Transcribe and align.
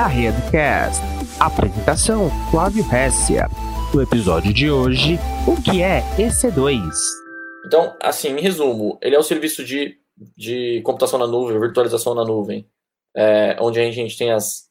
da 0.00 0.06
Redcast. 0.06 1.02
Apresentação: 1.38 2.30
Flávio 2.50 2.82
Hessia. 2.82 3.48
No 3.92 4.00
episódio 4.00 4.50
de 4.50 4.70
hoje, 4.70 5.18
o 5.46 5.60
que 5.60 5.82
é 5.82 6.00
EC2? 6.16 6.80
Então, 7.66 7.94
assim, 8.02 8.28
em 8.28 8.40
resumo, 8.40 8.98
ele 9.02 9.14
é 9.14 9.18
o 9.18 9.22
serviço 9.22 9.62
de, 9.62 9.98
de 10.34 10.80
computação 10.84 11.18
na 11.18 11.26
nuvem, 11.26 11.60
virtualização 11.60 12.14
na 12.14 12.24
nuvem, 12.24 12.66
é, 13.14 13.58
onde 13.60 13.78
a 13.78 13.90
gente 13.90 14.16
tem 14.16 14.32
as 14.32 14.70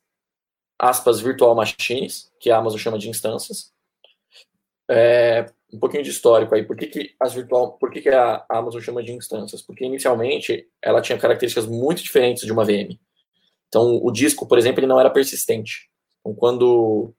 aspas 0.79 1.19
virtual 1.19 1.53
machines, 1.53 2.31
que 2.39 2.49
a 2.49 2.57
Amazon 2.57 2.79
chama 2.79 2.97
de 2.97 3.07
instâncias. 3.07 3.71
É, 4.89 5.45
um 5.71 5.77
pouquinho 5.77 6.01
de 6.01 6.09
histórico 6.09 6.55
aí. 6.55 6.63
Por 6.63 6.75
que, 6.75 6.87
que 6.87 7.15
as 7.19 7.35
virtual, 7.35 7.73
por 7.73 7.91
que, 7.91 8.01
que 8.01 8.09
a 8.09 8.43
Amazon 8.49 8.81
chama 8.81 9.03
de 9.03 9.11
instâncias? 9.11 9.61
Porque 9.61 9.85
inicialmente 9.85 10.67
ela 10.81 11.01
tinha 11.03 11.19
características 11.19 11.67
muito 11.67 12.01
diferentes 12.01 12.43
de 12.43 12.51
uma 12.51 12.65
VM. 12.65 12.97
Então, 13.69 13.99
o 14.03 14.11
disco, 14.11 14.47
por 14.47 14.57
exemplo, 14.57 14.79
ele 14.79 14.87
não 14.87 14.99
era 14.99 15.09
persistente. 15.09 15.89
Então, 16.19 16.33
quando 16.33 17.13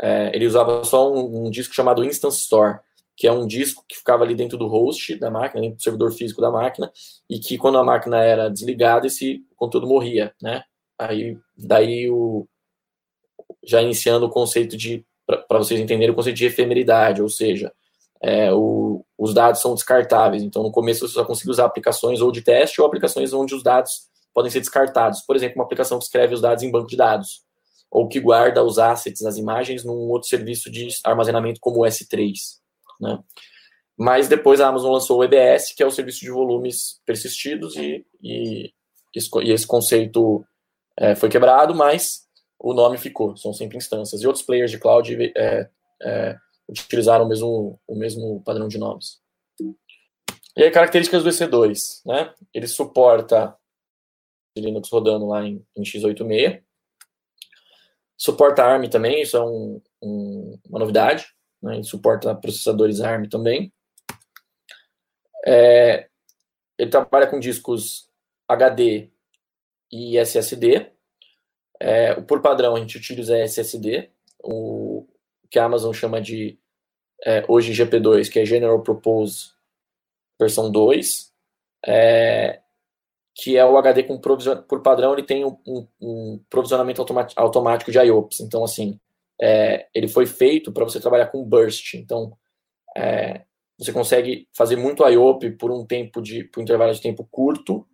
é, 0.00 0.30
ele 0.34 0.46
usava 0.46 0.84
só 0.84 1.12
um, 1.12 1.46
um, 1.46 1.50
disco 1.50 1.74
chamado 1.74 2.04
Instance 2.04 2.38
Store, 2.38 2.78
que 3.16 3.26
é 3.26 3.32
um 3.32 3.46
disco 3.46 3.84
que 3.88 3.96
ficava 3.96 4.22
ali 4.22 4.34
dentro 4.34 4.58
do 4.58 4.66
host 4.66 5.16
da 5.16 5.30
máquina, 5.30 5.62
dentro 5.62 5.76
do 5.78 5.82
servidor 5.82 6.12
físico 6.12 6.40
da 6.40 6.50
máquina, 6.50 6.92
e 7.28 7.38
que 7.38 7.56
quando 7.56 7.78
a 7.78 7.84
máquina 7.84 8.22
era 8.22 8.50
desligada, 8.50 9.06
esse 9.06 9.42
conteúdo 9.56 9.86
morria, 9.86 10.34
né? 10.42 10.62
Aí, 10.98 11.36
daí 11.56 12.10
o 12.10 12.46
já 13.64 13.80
iniciando 13.80 14.26
o 14.26 14.30
conceito 14.30 14.76
de 14.76 15.04
para 15.26 15.58
vocês 15.58 15.80
entenderem 15.80 16.12
o 16.12 16.14
conceito 16.14 16.36
de 16.36 16.44
efemeridade, 16.44 17.22
ou 17.22 17.30
seja, 17.30 17.72
é, 18.20 18.52
o, 18.52 19.04
os 19.16 19.32
dados 19.32 19.62
são 19.62 19.74
descartáveis. 19.74 20.42
Então, 20.42 20.62
no 20.62 20.70
começo 20.70 21.06
você 21.06 21.14
só 21.14 21.24
consegue 21.24 21.50
usar 21.50 21.64
aplicações 21.64 22.20
ou 22.20 22.30
de 22.30 22.42
teste 22.42 22.80
ou 22.80 22.86
aplicações 22.86 23.32
onde 23.32 23.54
os 23.54 23.62
dados 23.62 24.08
podem 24.34 24.50
ser 24.50 24.60
descartados. 24.60 25.22
Por 25.22 25.36
exemplo, 25.36 25.56
uma 25.56 25.64
aplicação 25.64 25.98
que 25.98 26.04
escreve 26.04 26.34
os 26.34 26.40
dados 26.40 26.62
em 26.62 26.70
banco 26.70 26.88
de 26.88 26.96
dados, 26.96 27.42
ou 27.90 28.08
que 28.08 28.20
guarda 28.20 28.62
os 28.62 28.78
assets, 28.78 29.24
as 29.24 29.36
imagens, 29.36 29.84
num 29.84 30.10
outro 30.10 30.28
serviço 30.28 30.70
de 30.70 30.88
armazenamento 31.04 31.60
como 31.60 31.80
o 31.80 31.84
S3. 31.84 32.32
Né? 33.00 33.18
Mas 33.96 34.26
depois 34.26 34.60
a 34.60 34.68
Amazon 34.68 34.92
lançou 34.92 35.20
o 35.20 35.24
EBS, 35.24 35.72
que 35.72 35.82
é 35.82 35.86
o 35.86 35.90
serviço 35.90 36.20
de 36.20 36.30
volumes 36.30 37.00
persistidos, 37.06 37.76
e, 37.76 38.04
e, 38.20 38.72
e 39.14 39.52
esse 39.52 39.66
conceito 39.66 40.44
é, 40.98 41.14
foi 41.14 41.28
quebrado, 41.28 41.74
mas 41.74 42.24
o 42.58 42.74
nome 42.74 42.98
ficou, 42.98 43.36
são 43.36 43.52
sempre 43.52 43.76
instâncias. 43.76 44.20
E 44.20 44.26
outros 44.26 44.44
players 44.44 44.70
de 44.70 44.78
cloud 44.78 45.32
é, 45.36 45.68
é, 46.02 46.36
utilizaram 46.68 47.24
o 47.24 47.28
mesmo, 47.28 47.80
o 47.86 47.94
mesmo 47.94 48.42
padrão 48.42 48.66
de 48.66 48.78
nomes. 48.78 49.22
E 50.56 50.62
aí, 50.62 50.70
características 50.70 51.22
do 51.22 51.30
EC2, 51.30 52.00
né? 52.06 52.32
Ele 52.52 52.68
suporta 52.68 53.56
Linux 54.56 54.88
rodando 54.90 55.26
lá 55.26 55.44
em, 55.44 55.64
em 55.76 55.82
x86. 55.82 56.62
Suporta 58.16 58.64
ARM 58.64 58.88
também, 58.88 59.22
isso 59.22 59.36
é 59.36 59.44
um, 59.44 59.82
um, 60.02 60.58
uma 60.68 60.78
novidade. 60.78 61.26
Né? 61.62 61.74
Ele 61.74 61.84
suporta 61.84 62.34
processadores 62.34 63.00
ARM 63.00 63.28
também. 63.28 63.72
É, 65.46 66.08
ele 66.78 66.90
trabalha 66.90 67.26
com 67.26 67.40
discos 67.40 68.08
HD 68.48 69.10
e 69.90 70.16
SSD. 70.16 70.90
É, 71.80 72.14
por 72.20 72.40
padrão, 72.40 72.76
a 72.76 72.80
gente 72.80 72.96
utiliza 72.96 73.36
SSD, 73.36 74.10
o 74.42 75.06
que 75.50 75.58
a 75.58 75.64
Amazon 75.64 75.92
chama 75.92 76.20
de, 76.20 76.58
é, 77.24 77.44
hoje 77.48 77.72
GP2, 77.72 78.30
que 78.30 78.38
é 78.38 78.44
General 78.46 78.82
Propose 78.82 79.52
versão 80.38 80.70
2. 80.70 81.32
É, 81.86 82.60
que 83.34 83.56
é 83.56 83.64
o 83.64 83.76
HD 83.76 84.04
com 84.04 84.18
provision... 84.18 84.58
por 84.62 84.80
padrão, 84.80 85.12
ele 85.12 85.24
tem 85.24 85.44
um, 85.44 85.88
um, 86.00 86.40
provisionamento 86.48 87.04
automático 87.36 87.90
de 87.90 87.98
IOPS. 87.98 88.40
Então, 88.40 88.62
assim, 88.62 88.98
é, 89.40 89.88
ele 89.92 90.06
foi 90.06 90.24
feito 90.24 90.72
para 90.72 90.84
você 90.84 91.00
trabalhar 91.00 91.26
com 91.26 91.44
burst. 91.44 91.94
Então, 91.94 92.32
é, 92.96 93.42
você 93.76 93.92
consegue 93.92 94.48
fazer 94.56 94.76
muito 94.76 95.06
IOP 95.06 95.50
por 95.52 95.72
um 95.72 95.84
tempo 95.84 96.22
de, 96.22 96.44
por 96.44 96.60
um 96.60 96.62
intervalo 96.62 96.94
de 96.94 97.00
tempo 97.00 97.26
curto. 97.28 97.84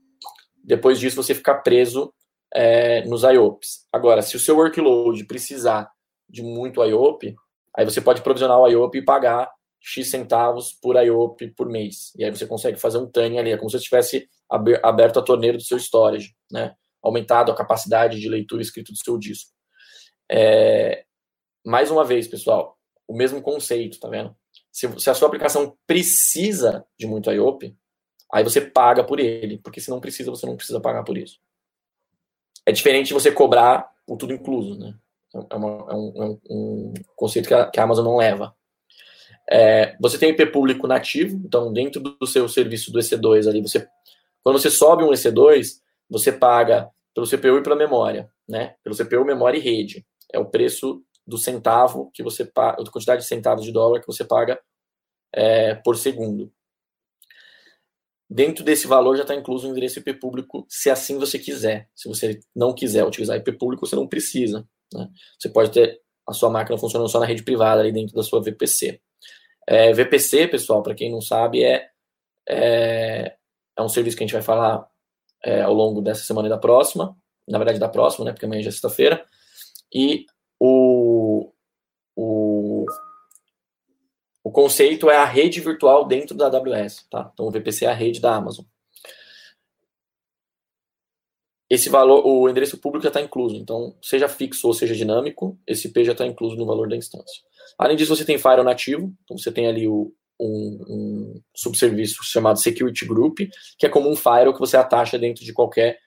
Depois 0.63 1.01
disso, 1.01 1.17
você 1.17 1.35
fica 1.35 1.55
preso 1.55 2.13
é, 2.53 3.03
nos 3.07 3.23
IOPS. 3.23 3.87
Agora, 3.91 4.21
se 4.21 4.37
o 4.37 4.41
seu 4.41 4.57
workload 4.57 5.25
precisar 5.25 5.91
de 6.29 6.43
muito 6.43 6.85
IOP, 6.85 7.35
aí 7.75 7.85
você 7.85 8.01
pode 8.01 8.21
provisionar 8.21 8.59
o 8.59 8.69
IOP 8.69 8.99
e 8.99 9.05
pagar 9.05 9.51
X 9.81 10.11
centavos 10.11 10.75
por 10.75 10.97
IOP 10.97 11.49
por 11.57 11.67
mês. 11.67 12.13
E 12.19 12.25
aí 12.25 12.31
você 12.31 12.47
consegue 12.47 12.79
fazer 12.79 12.99
um 12.99 13.07
TAN 13.07 13.39
ali, 13.39 13.53
é 13.53 13.57
como 13.57 13.71
se 13.71 13.79
você 13.79 13.85
tivesse 13.85 14.29
aberto 14.51 15.19
a 15.19 15.23
torneira 15.23 15.57
do 15.57 15.63
seu 15.63 15.79
storage, 15.79 16.35
né? 16.51 16.75
Aumentado 17.03 17.51
a 17.51 17.57
capacidade 17.57 18.21
de 18.21 18.29
leitura 18.29 18.63
escrita 18.63 18.93
do 18.93 18.99
seu 18.99 19.17
disco. 19.19 19.51
É... 20.31 21.05
Mais 21.65 21.91
uma 21.91 22.05
vez, 22.05 22.27
pessoal, 22.27 22.79
o 23.07 23.15
mesmo 23.15 23.41
conceito, 23.43 23.99
tá 24.01 24.09
vendo? 24.09 24.35
Se, 24.73 24.89
se 25.01 25.11
a 25.11 25.15
sua 25.15 25.29
aplicação 25.29 25.77
precisa 25.87 26.85
de 26.99 27.07
muito 27.07 27.31
IOP, 27.31 27.77
aí 28.33 28.45
você 28.45 28.61
paga 28.61 29.05
por 29.05 29.19
ele, 29.19 29.59
porque 29.59 29.81
se 29.81 29.91
não 29.91 30.01
precisa, 30.01 30.31
você 30.31 30.47
não 30.47 30.57
precisa 30.57 30.81
pagar 30.81 31.03
por 31.05 31.19
isso. 31.19 31.39
É 32.65 32.73
diferente 32.73 33.09
de 33.09 33.15
você 33.15 33.33
cobrar 33.33 33.91
o 34.07 34.17
tudo 34.17 34.33
incluso, 34.33 34.79
né? 34.79 34.95
É, 35.35 35.57
uma, 35.57 35.69
é, 35.69 35.95
um, 35.95 36.23
é 36.23 36.39
um, 36.51 36.95
conceito 37.17 37.47
que 37.47 37.55
a, 37.55 37.71
que 37.71 37.79
a 37.79 37.85
Amazon 37.85 38.05
não 38.05 38.17
leva. 38.17 38.55
É, 39.51 39.97
você 40.01 40.19
tem 40.19 40.31
IP 40.31 40.47
público 40.47 40.87
nativo, 40.87 41.37
então 41.45 41.73
dentro 41.73 42.01
do 42.01 42.27
seu 42.27 42.49
serviço 42.49 42.93
do 42.93 42.99
EC2 42.99 43.49
ali, 43.49 43.61
você, 43.61 43.89
quando 44.43 44.59
você 44.59 44.71
sobe 44.71 45.05
um 45.05 45.11
EC2, 45.11 45.81
você 46.09 46.33
paga 46.33 46.91
pelo 47.15 47.27
CPU 47.27 47.59
e 47.59 47.63
pela 47.63 47.77
memória, 47.77 48.31
né? 48.49 48.75
Pelo 48.83 48.97
CPU, 48.97 49.25
memória 49.25 49.59
e 49.59 49.61
rede. 49.61 50.07
É 50.33 50.39
o 50.39 50.47
preço 50.47 51.03
do 51.27 51.39
centavo 51.39 52.11
que 52.13 52.23
você 52.23 52.45
paga, 52.45 52.83
a 52.83 52.91
quantidade 52.91 53.23
de 53.23 53.29
centavos 53.29 53.65
de 53.65 53.73
dólar 53.73 54.01
que 54.01 54.07
você 54.07 54.25
paga 54.25 54.59
é, 55.33 55.75
por 55.77 55.97
segundo. 55.97 56.53
Dentro 58.29 58.65
desse 58.65 58.87
valor 58.87 59.17
já 59.17 59.23
está 59.23 59.35
incluso 59.35 59.67
o 59.67 59.71
endereço 59.71 59.99
IP 59.99 60.15
público, 60.15 60.65
se 60.69 60.89
assim 60.89 61.19
você 61.19 61.39
quiser. 61.39 61.89
Se 61.95 62.09
você 62.09 62.39
não 62.55 62.73
quiser 62.73 63.05
utilizar 63.05 63.37
IP 63.37 63.53
público, 63.53 63.85
você 63.85 63.97
não 63.97 64.07
precisa. 64.07 64.67
Né? 64.95 65.09
Você 65.39 65.49
pode 65.49 65.73
ter 65.73 66.01
a 66.29 66.33
sua 66.33 66.49
máquina 66.49 66.79
funcionando 66.79 67.09
só 67.09 67.19
na 67.19 67.27
rede 67.27 67.43
privada 67.43 67.81
ali 67.81 67.91
dentro 67.91 68.15
da 68.15 68.23
sua 68.23 68.41
VPC. 68.41 69.01
É, 69.67 69.93
VPC, 69.93 70.47
pessoal, 70.47 70.83
para 70.83 70.95
quem 70.95 71.11
não 71.11 71.21
sabe, 71.21 71.65
é, 71.65 71.89
é, 72.49 73.37
é, 73.77 73.83
um 73.83 73.89
serviço 73.89 74.17
que 74.17 74.23
a 74.23 74.27
gente 74.27 74.35
vai 74.35 74.43
falar 74.43 74.87
é, 75.43 75.63
ao 75.63 75.73
longo 75.73 76.01
dessa 76.01 76.23
semana 76.25 76.47
e 76.47 76.51
da 76.51 76.59
próxima, 76.59 77.17
na 77.49 77.59
verdade 77.59 77.79
da 77.79 77.89
próxima, 77.89 78.25
né, 78.25 78.33
porque 78.33 78.47
amanhã 78.47 78.63
já 78.63 78.69
é 78.69 78.73
sexta-feira, 78.73 79.25
e 79.93 80.27
o, 80.59 81.51
o, 82.15 82.87
o 84.45 84.51
conceito 84.51 85.11
é 85.11 85.17
a 85.17 85.25
rede 85.25 85.61
virtual 85.61 86.07
dentro 86.07 86.37
da 86.37 86.47
AWS, 86.47 87.07
tá? 87.11 87.31
Então 87.33 87.47
o 87.47 87.51
VPC 87.51 87.87
é 87.87 87.89
a 87.89 87.95
rede 87.95 88.21
da 88.21 88.35
Amazon. 88.35 88.65
Esse 91.69 91.89
valor, 91.89 92.27
o 92.27 92.49
endereço 92.49 92.79
público 92.79 93.05
já 93.05 93.11
está 93.11 93.21
incluso, 93.21 93.57
então 93.57 93.97
seja 94.03 94.29
fixo 94.29 94.67
ou 94.67 94.75
seja 94.75 94.95
dinâmico, 94.95 95.57
esse 95.67 95.89
P 95.89 96.05
já 96.05 96.13
está 96.13 96.27
incluso 96.27 96.57
no 96.57 96.67
valor 96.67 96.89
da 96.89 96.97
instância. 96.97 97.43
Além 97.79 97.97
disso, 97.97 98.15
você 98.15 98.25
tem 98.25 98.39
Firewall 98.39 98.65
nativo, 98.65 99.15
então 99.25 99.39
você 99.39 99.53
tem 99.53 99.69
ali 99.69 99.87
o, 99.87 100.13
um, 100.41 100.85
um, 100.89 101.43
subserviço 101.55 102.23
chamado 102.23 102.59
Security 102.59 103.05
Group, 103.05 103.39
que 103.79 103.87
é 103.87 103.89
como 103.89 104.11
um 104.11 104.17
firewall 104.17 104.55
que 104.55 104.61
você 104.61 104.77
atacha 104.77 105.19
dentro 105.19 105.45
de 105.45 105.53
qualquer 105.53 105.99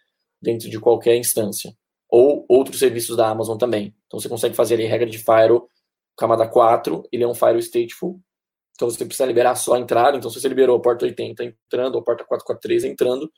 dentro 0.42 0.70
de 0.70 0.80
qualquer 0.80 1.16
instância. 1.16 1.74
Ou 2.10 2.46
outros 2.50 2.80
serviços 2.80 3.16
da 3.16 3.30
Amazon 3.30 3.58
também. 3.58 3.96
Então 4.08 4.20
você 4.20 4.28
consegue 4.28 4.56
fazer 4.56 4.76
ali 4.76 4.86
regra 4.86 5.10
de 5.10 5.18
firewall 5.18 5.68
camada 6.18 6.48
4, 6.48 7.08
ele 7.12 7.24
é 7.24 7.28
um 7.28 7.34
firewall 7.34 7.60
stateful, 7.60 8.22
então 8.76 8.90
você 8.90 9.06
precisa 9.06 9.26
liberar 9.26 9.56
só 9.56 9.76
a 9.76 9.80
entrada, 9.80 10.18
então 10.18 10.30
se 10.30 10.40
você 10.40 10.48
liberou 10.48 10.78
a 10.78 10.82
porta 10.82 11.06
80 11.06 11.44
entrando, 11.44 11.96
ou 11.96 12.02
a 12.02 12.04
porta 12.04 12.24
443 12.24 12.84
entrando, 12.86 13.32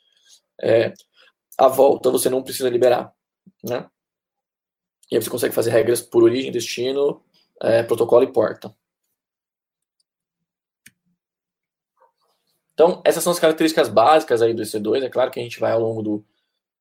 é, 0.62 0.94
a 1.58 1.68
volta 1.68 2.10
você 2.10 2.30
não 2.30 2.44
precisa 2.44 2.70
liberar, 2.70 3.14
né? 3.64 3.90
E 5.12 5.16
aí 5.16 5.22
você 5.22 5.30
consegue 5.30 5.54
fazer 5.54 5.70
regras 5.70 6.02
por 6.02 6.24
origem, 6.24 6.52
destino, 6.52 7.22
é, 7.62 7.84
protocolo 7.84 8.24
e 8.24 8.32
porta. 8.32 8.76
Então, 12.76 13.02
essas 13.06 13.24
são 13.24 13.32
as 13.32 13.40
características 13.40 13.88
básicas 13.88 14.42
aí 14.42 14.54
do 14.54 14.62
EC2. 14.62 15.04
É 15.04 15.10
claro 15.10 15.32
que 15.32 15.40
a 15.40 15.44
gente 15.44 15.60
vai 15.60 15.72
ao 15.72 15.80
longo 15.80 16.04
do, 16.04 16.26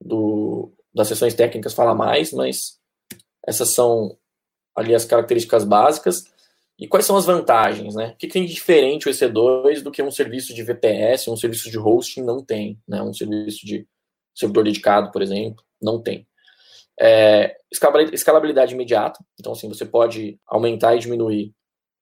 do, 0.01 0.73
das 0.93 1.07
sessões 1.07 1.35
técnicas 1.35 1.73
falar 1.73 1.95
mais, 1.95 2.33
mas 2.33 2.79
essas 3.47 3.73
são 3.73 4.19
ali 4.75 4.93
as 4.93 5.05
características 5.05 5.65
básicas. 5.65 6.25
E 6.77 6.89
quais 6.89 7.07
são 7.07 7.17
as 7.17 7.25
vantagens, 7.25 7.95
né? 7.95 8.11
O 8.15 8.17
que 8.17 8.27
tem 8.27 8.45
de 8.45 8.53
diferente 8.53 9.09
o 9.09 9.11
EC2 9.11 9.83
do 9.83 9.93
que 9.93 10.03
um 10.03 10.11
serviço 10.11 10.53
de 10.53 10.65
VPS, 10.65 11.29
um 11.29 11.37
serviço 11.37 11.71
de 11.71 11.79
hosting 11.79 12.23
não 12.23 12.45
tem, 12.45 12.77
né? 12.89 13.01
Um 13.01 13.15
serviço 13.15 13.65
de 13.65 13.87
servidor 14.35 14.65
dedicado, 14.65 15.13
por 15.13 15.23
exemplo, 15.23 15.65
não 15.81 16.03
tem. 16.03 16.27
É, 17.01 17.57
escalabilidade 18.13 18.75
imediata, 18.75 19.19
então 19.39 19.53
assim, 19.53 19.69
você 19.69 19.85
pode 19.85 20.39
aumentar 20.47 20.95
e 20.95 21.01
diminuir 21.01 21.53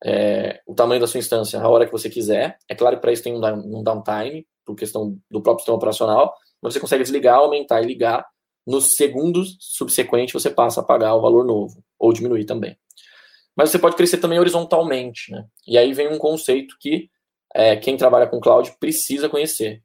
é, 0.04 0.60
o 0.66 0.74
tamanho 0.74 1.00
da 1.00 1.06
sua 1.06 1.20
instância 1.20 1.60
a 1.60 1.68
hora 1.68 1.86
que 1.86 1.92
você 1.92 2.10
quiser. 2.10 2.58
É 2.68 2.74
claro 2.74 2.96
que 2.96 3.02
para 3.02 3.12
isso 3.12 3.22
tem 3.22 3.34
um, 3.34 3.82
downtime, 3.82 4.46
por 4.64 4.74
questão 4.74 5.16
do 5.30 5.42
próprio 5.42 5.60
sistema 5.60 5.76
operacional, 5.76 6.34
mas 6.60 6.74
você 6.74 6.80
consegue 6.80 7.02
desligar, 7.02 7.36
aumentar 7.36 7.82
e 7.82 7.86
ligar 7.86 8.24
no 8.66 8.80
segundo 8.80 9.42
subsequente 9.58 10.32
você 10.32 10.48
passa 10.48 10.80
a 10.80 10.84
pagar 10.84 11.14
o 11.14 11.20
valor 11.20 11.44
novo, 11.44 11.82
ou 11.98 12.12
diminuir 12.12 12.44
também. 12.44 12.76
Mas 13.56 13.70
você 13.70 13.78
pode 13.78 13.96
crescer 13.96 14.18
também 14.18 14.38
horizontalmente, 14.38 15.30
né? 15.30 15.44
E 15.66 15.76
aí 15.76 15.92
vem 15.92 16.08
um 16.08 16.18
conceito 16.18 16.76
que 16.80 17.10
é, 17.54 17.76
quem 17.76 17.96
trabalha 17.96 18.26
com 18.26 18.40
cloud 18.40 18.72
precisa 18.78 19.28
conhecer, 19.28 19.82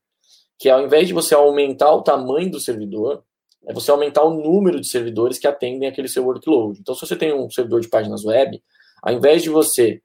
que 0.60 0.70
ao 0.70 0.82
invés 0.82 1.08
de 1.08 1.14
você 1.14 1.34
aumentar 1.34 1.92
o 1.92 2.02
tamanho 2.02 2.52
do 2.52 2.60
servidor, 2.60 3.24
é 3.68 3.74
você 3.74 3.92
aumentar 3.92 4.24
o 4.24 4.42
número 4.42 4.80
de 4.80 4.88
servidores 4.88 5.38
que 5.38 5.48
atendem 5.48 5.90
aquele 5.90 6.08
seu 6.08 6.24
workload. 6.24 6.80
Então, 6.80 6.96
se 6.96 7.02
você 7.02 7.16
tem 7.16 7.34
um 7.34 7.50
servidor 7.50 7.82
de 7.82 7.90
páginas 7.90 8.24
web, 8.24 8.62
ao 9.04 9.14
invés 9.14 9.44
de 9.44 9.50
você 9.50 10.02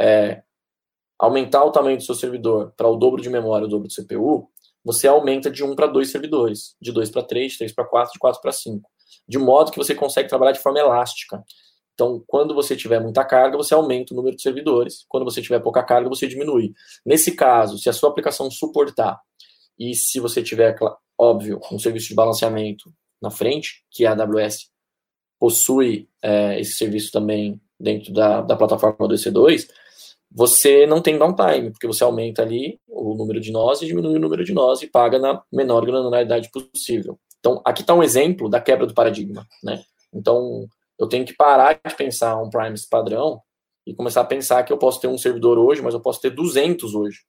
é, 0.00 0.42
aumentar 1.18 1.62
o 1.64 1.70
tamanho 1.70 1.98
do 1.98 2.02
seu 2.02 2.14
servidor 2.14 2.72
para 2.76 2.88
o 2.88 2.96
dobro 2.96 3.20
de 3.20 3.28
memória, 3.28 3.66
o 3.66 3.68
dobro 3.68 3.86
de 3.86 3.94
CPU, 3.94 4.48
você 4.82 5.06
aumenta 5.06 5.50
de 5.50 5.62
1 5.62 5.76
para 5.76 5.86
2 5.86 6.10
servidores, 6.10 6.74
de 6.80 6.90
2 6.90 7.10
para 7.10 7.22
3, 7.22 7.52
de 7.52 7.58
3 7.58 7.72
para 7.72 7.84
4, 7.84 8.12
de 8.14 8.18
4 8.18 8.40
para 8.40 8.50
5. 8.50 8.90
De 9.28 9.38
modo 9.38 9.70
que 9.70 9.76
você 9.76 9.94
consegue 9.94 10.28
trabalhar 10.28 10.52
de 10.52 10.60
forma 10.60 10.78
elástica. 10.78 11.44
Então, 11.92 12.24
quando 12.26 12.54
você 12.54 12.74
tiver 12.74 12.98
muita 12.98 13.22
carga, 13.22 13.58
você 13.58 13.74
aumenta 13.74 14.14
o 14.14 14.16
número 14.16 14.34
de 14.34 14.40
servidores. 14.40 15.04
Quando 15.06 15.24
você 15.24 15.42
tiver 15.42 15.60
pouca 15.60 15.82
carga, 15.82 16.08
você 16.08 16.26
diminui. 16.26 16.72
Nesse 17.04 17.32
caso, 17.36 17.76
se 17.76 17.90
a 17.90 17.92
sua 17.92 18.08
aplicação 18.08 18.50
suportar 18.50 19.20
e 19.78 19.94
se 19.94 20.18
você 20.18 20.42
tiver, 20.42 20.74
óbvio, 21.18 21.60
um 21.70 21.78
serviço 21.78 22.08
de 22.08 22.14
balanceamento 22.14 22.90
na 23.20 23.30
frente, 23.30 23.84
que 23.90 24.06
a 24.06 24.12
AWS 24.12 24.70
possui 25.38 26.08
é, 26.22 26.58
esse 26.58 26.72
serviço 26.72 27.12
também 27.12 27.60
dentro 27.78 28.12
da, 28.12 28.42
da 28.42 28.56
plataforma 28.56 29.08
do 29.08 29.14
EC2, 29.14 29.68
você 30.30 30.86
não 30.86 31.02
tem 31.02 31.18
downtime, 31.18 31.70
porque 31.70 31.86
você 31.86 32.04
aumenta 32.04 32.42
ali 32.42 32.78
o 32.86 33.14
número 33.14 33.40
de 33.40 33.50
nós 33.50 33.82
e 33.82 33.86
diminui 33.86 34.16
o 34.16 34.20
número 34.20 34.44
de 34.44 34.52
nós 34.52 34.80
e 34.80 34.86
paga 34.86 35.18
na 35.18 35.42
menor 35.52 35.84
granularidade 35.84 36.50
possível. 36.50 37.18
Então, 37.40 37.60
aqui 37.64 37.80
está 37.80 37.94
um 37.94 38.02
exemplo 38.02 38.48
da 38.48 38.60
quebra 38.60 38.86
do 38.86 38.94
paradigma, 38.94 39.46
né? 39.62 39.82
Então, 40.12 40.66
eu 40.98 41.08
tenho 41.08 41.24
que 41.24 41.34
parar 41.34 41.80
de 41.84 41.94
pensar 41.96 42.40
um 42.40 42.50
Primes 42.50 42.86
padrão 42.86 43.40
e 43.86 43.94
começar 43.94 44.20
a 44.20 44.24
pensar 44.24 44.62
que 44.62 44.72
eu 44.72 44.78
posso 44.78 45.00
ter 45.00 45.08
um 45.08 45.18
servidor 45.18 45.58
hoje, 45.58 45.82
mas 45.82 45.94
eu 45.94 46.00
posso 46.00 46.20
ter 46.20 46.30
200 46.30 46.94
hoje, 46.94 47.20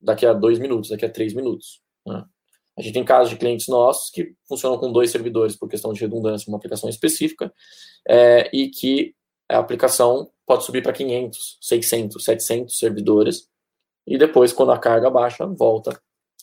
daqui 0.00 0.24
a 0.24 0.32
dois 0.32 0.58
minutos, 0.58 0.90
daqui 0.90 1.04
a 1.04 1.10
três 1.10 1.34
minutos. 1.34 1.82
Né? 2.06 2.24
A 2.78 2.82
gente 2.82 2.94
tem 2.94 3.04
casos 3.04 3.30
de 3.30 3.36
clientes 3.36 3.68
nossos 3.68 4.10
que 4.10 4.32
funcionam 4.48 4.78
com 4.78 4.92
dois 4.92 5.10
servidores 5.10 5.56
por 5.56 5.68
questão 5.68 5.92
de 5.92 6.00
redundância, 6.00 6.48
uma 6.48 6.56
aplicação 6.56 6.88
específica, 6.88 7.52
é, 8.08 8.48
e 8.54 8.70
que 8.70 9.14
a 9.56 9.58
aplicação 9.58 10.30
pode 10.46 10.64
subir 10.64 10.82
para 10.82 10.92
500, 10.92 11.58
600, 11.60 12.24
700 12.24 12.78
servidores, 12.78 13.48
e 14.06 14.18
depois, 14.18 14.52
quando 14.52 14.72
a 14.72 14.78
carga 14.78 15.10
baixa, 15.10 15.46
volta 15.46 16.00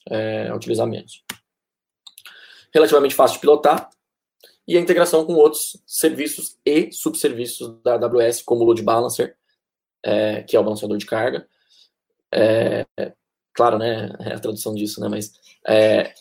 é, 0.09 0.47
a 0.47 0.55
utilizar 0.55 0.87
menos. 0.87 1.23
Relativamente 2.73 3.15
fácil 3.15 3.35
de 3.35 3.41
pilotar, 3.41 3.89
e 4.67 4.77
a 4.77 4.81
integração 4.81 5.25
com 5.25 5.33
outros 5.33 5.81
serviços 5.85 6.57
e 6.65 6.91
subserviços 6.91 7.81
da 7.83 7.93
AWS, 7.93 8.41
como 8.41 8.61
o 8.61 8.65
Load 8.65 8.81
Balancer, 8.81 9.35
é, 10.03 10.43
que 10.43 10.55
é 10.55 10.59
o 10.59 10.63
balanceador 10.63 10.97
de 10.97 11.05
carga. 11.05 11.47
É, 12.33 12.85
claro, 13.53 13.77
né, 13.77 14.13
é 14.19 14.33
a 14.33 14.39
tradução 14.39 14.75
disso, 14.75 14.99
né, 14.99 15.07
mas 15.07 15.31
é, 15.65 16.13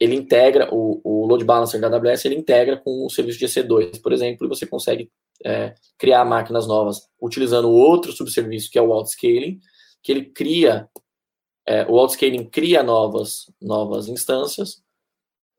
ele 0.00 0.14
integra, 0.14 0.74
o, 0.74 1.00
o 1.04 1.26
Load 1.26 1.44
Balancer 1.44 1.78
da 1.78 1.88
AWS, 1.88 2.24
ele 2.24 2.36
integra 2.36 2.78
com 2.78 3.04
o 3.04 3.10
serviço 3.10 3.38
de 3.38 3.46
EC2, 3.46 4.00
por 4.00 4.12
exemplo, 4.12 4.46
e 4.46 4.48
você 4.48 4.66
consegue 4.66 5.10
é, 5.44 5.74
criar 5.98 6.24
máquinas 6.24 6.66
novas 6.66 7.08
utilizando 7.20 7.70
outro 7.70 8.12
subserviço, 8.12 8.70
que 8.70 8.78
é 8.78 8.82
o 8.82 8.92
Outscaling, 8.92 9.58
que 10.02 10.12
ele 10.12 10.24
cria, 10.26 10.88
é, 11.66 11.84
o 11.86 11.98
Outscaling 11.98 12.48
cria 12.48 12.82
novas, 12.82 13.52
novas 13.60 14.08
instâncias, 14.08 14.82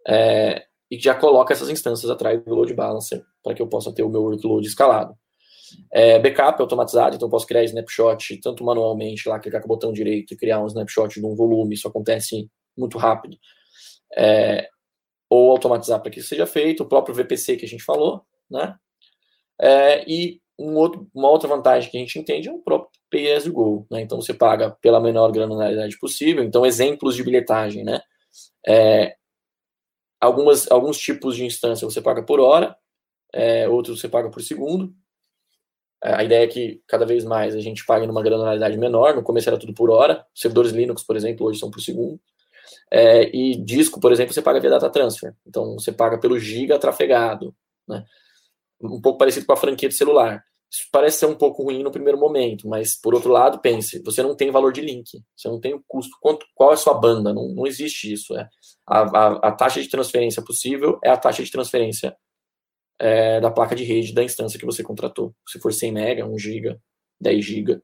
é, 0.08 0.66
e 0.90 1.00
já 1.00 1.16
coloca 1.16 1.54
essas 1.54 1.70
instâncias 1.70 2.10
atrás 2.10 2.44
do 2.44 2.54
load 2.54 2.74
balancer 2.74 3.24
para 3.44 3.54
que 3.54 3.62
eu 3.62 3.68
possa 3.68 3.94
ter 3.94 4.04
o 4.04 4.10
meu 4.10 4.24
workload 4.24 4.68
escalado. 4.68 5.16
É, 5.90 6.20
backup 6.20 6.60
é 6.60 6.62
automatizado, 6.62 7.16
então 7.16 7.28
eu 7.28 7.32
posso 7.32 7.48
criar 7.48 7.64
snapshot 7.64 8.38
tanto 8.42 8.64
manualmente, 8.64 9.30
lá 9.30 9.40
clicar 9.40 9.62
com 9.62 9.68
o 9.68 9.70
botão 9.70 9.94
direito 9.94 10.34
e 10.34 10.38
criar 10.38 10.62
um 10.62 10.68
snapshot 10.68 11.20
de 11.20 11.26
um 11.26 11.34
volume, 11.34 11.76
isso 11.76 11.88
acontece 11.88 12.50
muito 12.78 12.98
rápido. 12.98 13.38
É, 14.18 14.68
ou 15.30 15.50
automatizar 15.52 16.02
para 16.02 16.12
que 16.12 16.20
isso 16.20 16.28
seja 16.28 16.46
feito, 16.46 16.84
o 16.84 16.86
próprio 16.86 17.16
VPC 17.16 17.56
que 17.56 17.66
a 17.66 17.68
gente 17.68 17.84
falou, 17.84 18.22
né? 18.50 18.76
É, 19.62 20.04
e 20.10 20.42
um 20.58 20.76
outro, 20.76 21.08
uma 21.14 21.30
outra 21.30 21.48
vantagem 21.48 21.90
que 21.90 21.98
a 21.98 22.00
gente 22.00 22.18
entende 22.20 22.50
é 22.50 22.52
o 22.52 22.60
próprio 22.60 22.90
Pay 23.10 23.34
as 23.34 23.46
you 23.46 23.54
go, 23.54 23.86
né? 23.92 24.02
Então 24.02 24.22
você 24.22 24.34
paga 24.34 24.72
pela 24.82 25.00
menor 25.00 25.32
granularidade 25.32 25.98
possível. 26.00 26.44
Então 26.44 26.66
exemplos 26.66 27.16
de 27.16 27.24
bilhetagem, 27.24 27.84
né? 27.84 28.02
É, 28.66 29.16
Algumas, 30.22 30.70
alguns 30.70 31.00
tipos 31.00 31.36
de 31.36 31.44
instância 31.44 31.84
você 31.90 32.00
paga 32.00 32.22
por 32.22 32.40
hora, 32.40 32.78
é, 33.34 33.68
outros 33.68 34.00
você 34.00 34.08
paga 34.08 34.30
por 34.30 34.44
segundo. 34.44 34.94
É, 36.04 36.14
a 36.14 36.24
ideia 36.24 36.44
é 36.44 36.48
que 36.48 36.80
cada 36.88 37.08
vez 37.08 37.26
mais 37.26 37.56
a 37.56 37.60
gente 37.60 37.84
pague 37.84 38.06
numa 38.06 38.22
granularidade 38.22 38.78
menor. 38.78 39.16
No 39.16 39.24
começo 39.24 39.50
era 39.50 39.58
tudo 39.58 39.74
por 39.74 39.90
hora. 39.90 40.24
Servidores 40.36 40.72
Linux, 40.72 41.02
por 41.02 41.16
exemplo, 41.16 41.48
hoje 41.48 41.58
são 41.58 41.72
por 41.72 41.82
segundo. 41.82 42.20
É, 42.92 43.36
e 43.36 43.56
disco, 43.56 44.00
por 44.00 44.12
exemplo, 44.12 44.32
você 44.32 44.44
paga 44.44 44.60
via 44.60 44.70
data 44.70 44.92
transfer. 44.92 45.34
Então 45.44 45.74
você 45.74 45.92
paga 45.92 46.20
pelo 46.20 46.38
giga 46.38 46.78
trafegado. 46.78 47.56
Né? 47.88 48.06
Um 48.84 49.02
pouco 49.02 49.18
parecido 49.18 49.46
com 49.46 49.54
a 49.54 49.58
franquia 49.58 49.90
de 49.90 49.96
celular. 49.96 50.44
Isso 50.72 50.88
parece 50.90 51.18
ser 51.18 51.26
um 51.26 51.36
pouco 51.36 51.64
ruim 51.64 51.84
no 51.84 51.92
primeiro 51.92 52.18
momento, 52.18 52.68
mas 52.68 52.96
por 52.96 53.14
outro 53.14 53.30
lado, 53.30 53.60
pense, 53.60 54.02
você 54.04 54.24
não 54.24 54.34
tem 54.34 54.50
valor 54.52 54.72
de 54.72 54.80
link, 54.80 55.22
você 55.36 55.50
não 55.50 55.60
tem 55.60 55.74
o 55.74 55.84
custo. 55.86 56.16
Quanto, 56.22 56.46
qual 56.56 56.72
é 56.72 56.74
a 56.76 56.78
sua 56.78 56.94
banda? 56.94 57.34
Não, 57.34 57.50
não 57.50 57.68
existe 57.68 58.12
isso. 58.12 58.34
É. 58.38 58.48
A, 58.88 59.00
a, 59.02 59.28
a 59.50 59.52
taxa 59.52 59.82
de 59.82 59.90
transferência 59.90 60.42
possível 60.42 60.98
é 61.04 61.10
a 61.10 61.18
taxa 61.18 61.44
de 61.44 61.52
transferência 61.52 62.16
é, 62.98 63.42
da 63.42 63.52
placa 63.52 63.76
de 63.76 63.84
rede 63.84 64.14
da 64.14 64.24
instância 64.24 64.58
que 64.58 64.66
você 64.66 64.82
contratou. 64.82 65.36
Se 65.46 65.60
for 65.60 65.74
100 65.74 65.92
MB, 65.92 66.24
1 66.24 66.38
GB, 66.38 66.78
10 67.20 67.46
GB, 67.46 67.82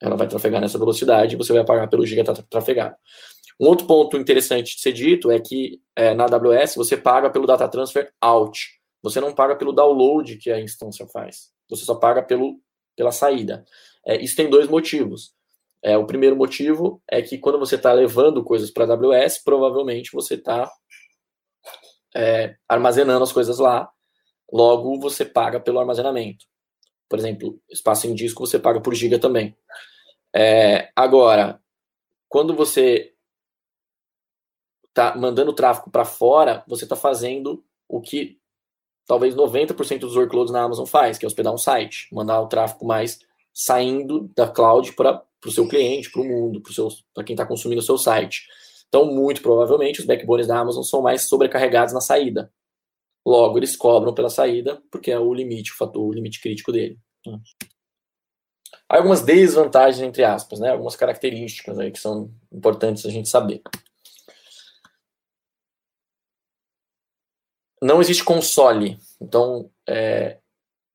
ela 0.00 0.16
vai 0.16 0.26
trafegar 0.26 0.60
nessa 0.60 0.78
velocidade 0.78 1.34
e 1.34 1.38
você 1.38 1.52
vai 1.52 1.64
pagar 1.64 1.88
pelo 1.88 2.06
giga 2.06 2.24
trafegado. 2.48 2.96
Um 3.60 3.66
outro 3.66 3.86
ponto 3.86 4.16
interessante 4.16 4.74
de 4.74 4.80
ser 4.80 4.92
dito 4.92 5.30
é 5.30 5.38
que 5.38 5.80
é, 5.94 6.14
na 6.14 6.24
AWS 6.24 6.74
você 6.76 6.96
paga 6.96 7.30
pelo 7.30 7.46
data 7.46 7.68
transfer 7.68 8.10
out. 8.20 8.58
Você 9.02 9.20
não 9.20 9.34
paga 9.34 9.56
pelo 9.56 9.72
download 9.72 10.36
que 10.36 10.50
a 10.50 10.60
instância 10.60 11.06
faz. 11.08 11.50
Você 11.68 11.84
só 11.84 11.94
paga 11.94 12.22
pelo, 12.22 12.60
pela 12.96 13.10
saída. 13.10 13.64
É, 14.06 14.20
isso 14.22 14.36
tem 14.36 14.48
dois 14.48 14.68
motivos. 14.68 15.34
É, 15.82 15.98
o 15.98 16.06
primeiro 16.06 16.36
motivo 16.36 17.02
é 17.10 17.20
que 17.20 17.38
quando 17.38 17.58
você 17.58 17.74
está 17.74 17.92
levando 17.92 18.44
coisas 18.44 18.70
para 18.70 18.84
AWS, 18.84 19.38
provavelmente 19.42 20.12
você 20.12 20.34
está 20.34 20.70
é, 22.14 22.56
armazenando 22.68 23.24
as 23.24 23.32
coisas 23.32 23.58
lá, 23.58 23.90
logo 24.52 25.00
você 25.00 25.24
paga 25.24 25.58
pelo 25.58 25.80
armazenamento. 25.80 26.44
Por 27.08 27.18
exemplo, 27.18 27.60
espaço 27.68 28.06
em 28.06 28.14
disco 28.14 28.46
você 28.46 28.58
paga 28.58 28.80
por 28.80 28.94
giga 28.94 29.18
também. 29.18 29.56
É, 30.34 30.90
agora, 30.94 31.60
quando 32.28 32.54
você 32.54 33.12
está 34.88 35.16
mandando 35.16 35.52
tráfego 35.52 35.90
para 35.90 36.04
fora, 36.04 36.64
você 36.66 36.84
está 36.84 36.94
fazendo 36.94 37.64
o 37.88 38.00
que 38.00 38.40
talvez 39.06 39.34
90% 39.34 40.00
dos 40.00 40.16
workloads 40.16 40.52
na 40.52 40.62
Amazon 40.62 40.86
faz, 40.86 41.18
que 41.18 41.24
é 41.24 41.28
hospedar 41.28 41.52
um 41.52 41.58
site, 41.58 42.08
mandar 42.12 42.40
o 42.40 42.46
tráfego 42.46 42.86
mais 42.86 43.18
saindo 43.52 44.30
da 44.34 44.48
cloud 44.48 44.92
para 44.94 45.22
o 45.44 45.50
seu 45.50 45.68
cliente, 45.68 46.10
para 46.10 46.22
o 46.22 46.24
mundo, 46.24 46.62
para 47.14 47.24
quem 47.24 47.34
está 47.34 47.44
consumindo 47.44 47.80
o 47.80 47.84
seu 47.84 47.98
site. 47.98 48.46
Então, 48.88 49.06
muito 49.06 49.42
provavelmente, 49.42 50.00
os 50.00 50.06
backbones 50.06 50.46
da 50.46 50.58
Amazon 50.58 50.82
são 50.82 51.02
mais 51.02 51.28
sobrecarregados 51.28 51.94
na 51.94 52.00
saída. 52.00 52.52
Logo, 53.24 53.58
eles 53.58 53.76
cobram 53.76 54.12
pela 54.12 54.28
saída, 54.28 54.82
porque 54.90 55.10
é 55.10 55.18
o 55.18 55.32
limite, 55.32 55.72
o, 55.72 55.76
fator, 55.76 56.02
o 56.02 56.12
limite 56.12 56.40
crítico 56.40 56.72
dele. 56.72 56.98
Há 58.88 58.96
algumas 58.96 59.22
desvantagens, 59.22 60.02
entre 60.02 60.24
aspas, 60.24 60.60
né? 60.60 60.70
algumas 60.70 60.96
características 60.96 61.78
aí 61.78 61.90
que 61.90 61.98
são 61.98 62.30
importantes 62.52 63.06
a 63.06 63.10
gente 63.10 63.28
saber. 63.28 63.62
Não 67.82 68.00
existe 68.00 68.24
console. 68.24 68.96
Então, 69.20 69.68
é, 69.88 70.38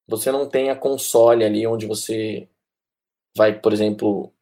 você 0.07 0.31
não 0.31 0.47
tem 0.47 0.69
a 0.69 0.75
console 0.75 1.43
ali 1.43 1.67
onde 1.67 1.85
você 1.85 2.47
vai, 3.35 3.59
por 3.59 3.73
exemplo, 3.73 4.33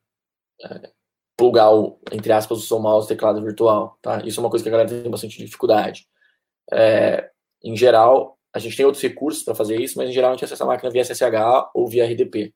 é, 0.64 0.92
plugar, 1.36 1.74
o, 1.74 2.00
entre 2.12 2.32
aspas, 2.32 2.60
o 2.60 2.62
seu 2.62 2.80
mouse 2.80 3.08
teclado 3.08 3.42
virtual. 3.42 3.98
Tá? 4.00 4.22
Isso 4.24 4.40
é 4.40 4.44
uma 4.44 4.50
coisa 4.50 4.64
que 4.64 4.70
a 4.70 4.72
galera 4.72 4.90
tem 4.90 5.10
bastante 5.10 5.38
dificuldade. 5.38 6.08
É, 6.72 7.32
em 7.64 7.76
geral, 7.76 8.38
a 8.54 8.60
gente 8.60 8.78
tem 8.78 8.86
outros 8.86 9.04
recursos 9.04 9.44
para 9.44 9.56
fazer 9.56 9.82
isso, 9.82 9.98
mas 9.98 10.10
em 10.10 10.14
geral 10.14 10.30
a 10.30 10.34
gente 10.34 10.46
acessa 10.46 10.64
a 10.64 10.68
máquina 10.68 10.92
via 10.92 11.04
SSH 11.04 11.72
ou 11.74 11.88
via 11.88 12.06
RDP. 12.06 12.54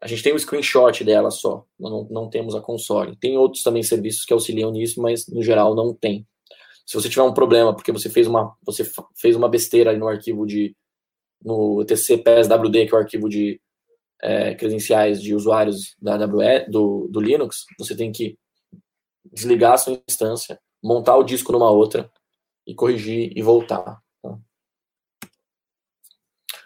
A 0.00 0.06
gente 0.06 0.22
tem 0.22 0.34
um 0.34 0.38
screenshot 0.38 1.02
dela 1.02 1.30
só, 1.30 1.64
não, 1.78 2.06
não 2.10 2.30
temos 2.30 2.54
a 2.54 2.60
console. 2.60 3.16
Tem 3.16 3.36
outros 3.36 3.62
também 3.62 3.82
serviços 3.82 4.24
que 4.24 4.32
auxiliam 4.32 4.70
nisso, 4.70 5.00
mas 5.00 5.26
no 5.26 5.42
geral 5.42 5.74
não 5.74 5.92
tem. 5.94 6.26
Se 6.86 6.94
você 6.94 7.08
tiver 7.08 7.22
um 7.22 7.34
problema 7.34 7.74
porque 7.74 7.92
você 7.92 8.10
fez 8.10 8.26
uma, 8.26 8.56
você 8.62 8.84
fez 9.14 9.36
uma 9.36 9.48
besteira 9.48 9.96
no 9.96 10.08
arquivo 10.08 10.46
de 10.46 10.76
no 11.42 11.82
ETC 11.82 12.18
PSWD, 12.18 12.86
que 12.86 12.94
é 12.94 12.98
o 12.98 13.00
arquivo 13.00 13.28
de 13.28 13.60
é, 14.22 14.54
credenciais 14.54 15.20
de 15.20 15.34
usuários 15.34 15.94
da 16.00 16.14
AWS, 16.14 16.70
do, 16.70 17.08
do 17.08 17.20
Linux, 17.20 17.64
você 17.78 17.94
tem 17.94 18.10
que 18.10 18.38
desligar 19.24 19.74
a 19.74 19.78
sua 19.78 20.02
instância, 20.08 20.58
montar 20.82 21.16
o 21.16 21.24
disco 21.24 21.52
numa 21.52 21.70
outra, 21.70 22.10
e 22.66 22.74
corrigir 22.74 23.32
e 23.36 23.42
voltar. 23.42 24.02
Tá? 24.22 24.38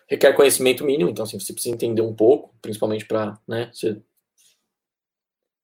Requer 0.08 0.34
conhecimento 0.34 0.84
mínimo, 0.84 1.10
então 1.10 1.24
assim, 1.24 1.38
você 1.38 1.52
precisa 1.52 1.74
entender 1.74 2.02
um 2.02 2.14
pouco, 2.14 2.54
principalmente 2.62 3.04
para 3.04 3.38
né, 3.46 3.70
você 3.72 4.00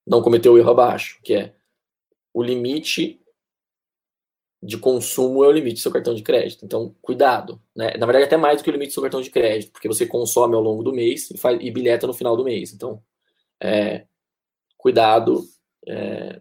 não 0.07 0.23
cometer 0.23 0.49
o 0.49 0.59
erro 0.59 0.71
abaixo, 0.71 1.21
que 1.23 1.35
é 1.35 1.55
o 2.33 2.43
limite 2.43 3.21
de 4.65 4.79
consumo 4.79 5.45
é 5.45 5.49
o 5.49 5.53
limite 5.53 5.75
do 5.75 5.81
seu 5.81 5.93
cartão 5.93 6.15
de 6.15 6.23
crédito. 6.23 6.65
Então, 6.65 6.95
cuidado. 7.03 7.61
Né? 7.77 7.93
Na 7.99 8.07
verdade, 8.07 8.25
até 8.25 8.37
mais 8.37 8.59
do 8.59 8.65
que 8.65 8.71
o 8.71 8.73
limite 8.73 8.91
do 8.91 8.95
seu 8.95 9.03
cartão 9.03 9.21
de 9.21 9.31
crédito, 9.31 9.71
porque 9.71 9.87
você 9.87 10.07
consome 10.07 10.55
ao 10.55 10.63
longo 10.63 10.83
do 10.83 10.93
mês 10.93 11.31
e, 11.31 11.37
faz, 11.37 11.59
e 11.61 11.71
bilheta 11.71 12.07
no 12.07 12.15
final 12.15 12.35
do 12.35 12.45
mês. 12.45 12.73
Então, 12.73 13.03
é, 13.63 14.07
cuidado 14.79 15.45
é, 15.87 16.41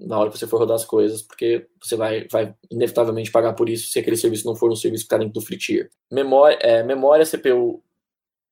na 0.00 0.18
hora 0.18 0.30
que 0.30 0.38
você 0.38 0.46
for 0.46 0.58
rodar 0.58 0.76
as 0.76 0.84
coisas, 0.84 1.22
porque 1.22 1.66
você 1.82 1.96
vai, 1.96 2.28
vai 2.30 2.54
inevitavelmente 2.70 3.30
pagar 3.30 3.54
por 3.54 3.70
isso 3.70 3.88
se 3.88 3.98
aquele 3.98 4.18
serviço 4.18 4.46
não 4.46 4.54
for 4.54 4.70
um 4.70 4.76
serviço 4.76 5.04
que 5.04 5.06
está 5.06 5.16
dentro 5.16 5.32
do 5.32 5.40
free 5.40 5.56
tier. 5.56 5.88
Memória, 6.10 6.58
é, 6.60 6.82
memória, 6.82 7.24
CPU 7.24 7.82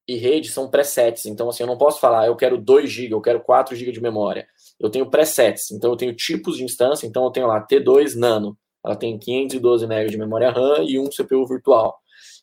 e 0.08 0.16
rede 0.16 0.48
são 0.48 0.70
presets. 0.70 1.26
Então, 1.26 1.50
assim, 1.50 1.62
eu 1.62 1.66
não 1.66 1.76
posso 1.76 2.00
falar, 2.00 2.26
eu 2.26 2.36
quero 2.36 2.56
2 2.56 2.90
GB, 2.90 3.12
eu 3.12 3.20
quero 3.20 3.40
4 3.40 3.76
GB 3.76 3.92
de 3.92 4.00
memória. 4.00 4.48
Eu 4.78 4.88
tenho 4.88 5.10
presets. 5.10 5.70
Então, 5.70 5.90
eu 5.90 5.96
tenho 5.96 6.14
tipos 6.14 6.56
de 6.56 6.64
instância. 6.64 7.06
Então, 7.06 7.22
eu 7.24 7.30
tenho 7.30 7.46
lá 7.46 7.64
T2 7.66 8.16
Nano 8.16 8.56
ela 8.84 8.96
tem 8.96 9.18
512 9.18 9.84
MB 9.84 10.10
de 10.10 10.18
memória 10.18 10.50
RAM 10.50 10.84
e 10.84 10.98
um 10.98 11.08
CPU 11.08 11.46
virtual. 11.46 11.98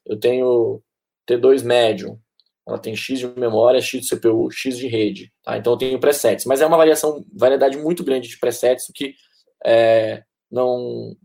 Eu 0.06 0.20
tenho 0.20 0.82
T2 1.28 1.64
médio, 1.64 2.20
ela 2.68 2.78
tem 2.78 2.96
X 2.96 3.20
de 3.20 3.28
memória, 3.28 3.82
X 3.82 4.02
de 4.02 4.16
CPU, 4.16 4.52
X 4.52 4.78
de 4.78 4.88
rede. 4.88 5.32
Tá? 5.44 5.58
Então 5.58 5.74
eu 5.74 5.78
tenho 5.78 6.00
presets. 6.00 6.46
Mas 6.46 6.62
é 6.62 6.66
uma 6.66 6.78
variação, 6.78 7.26
variedade 7.34 7.78
muito 7.78 8.04
grande 8.04 8.28
de 8.28 8.38
presets, 8.38 8.90
o 8.90 8.94
que 8.94 9.16
é, 9.66 10.24
não, 10.52 11.16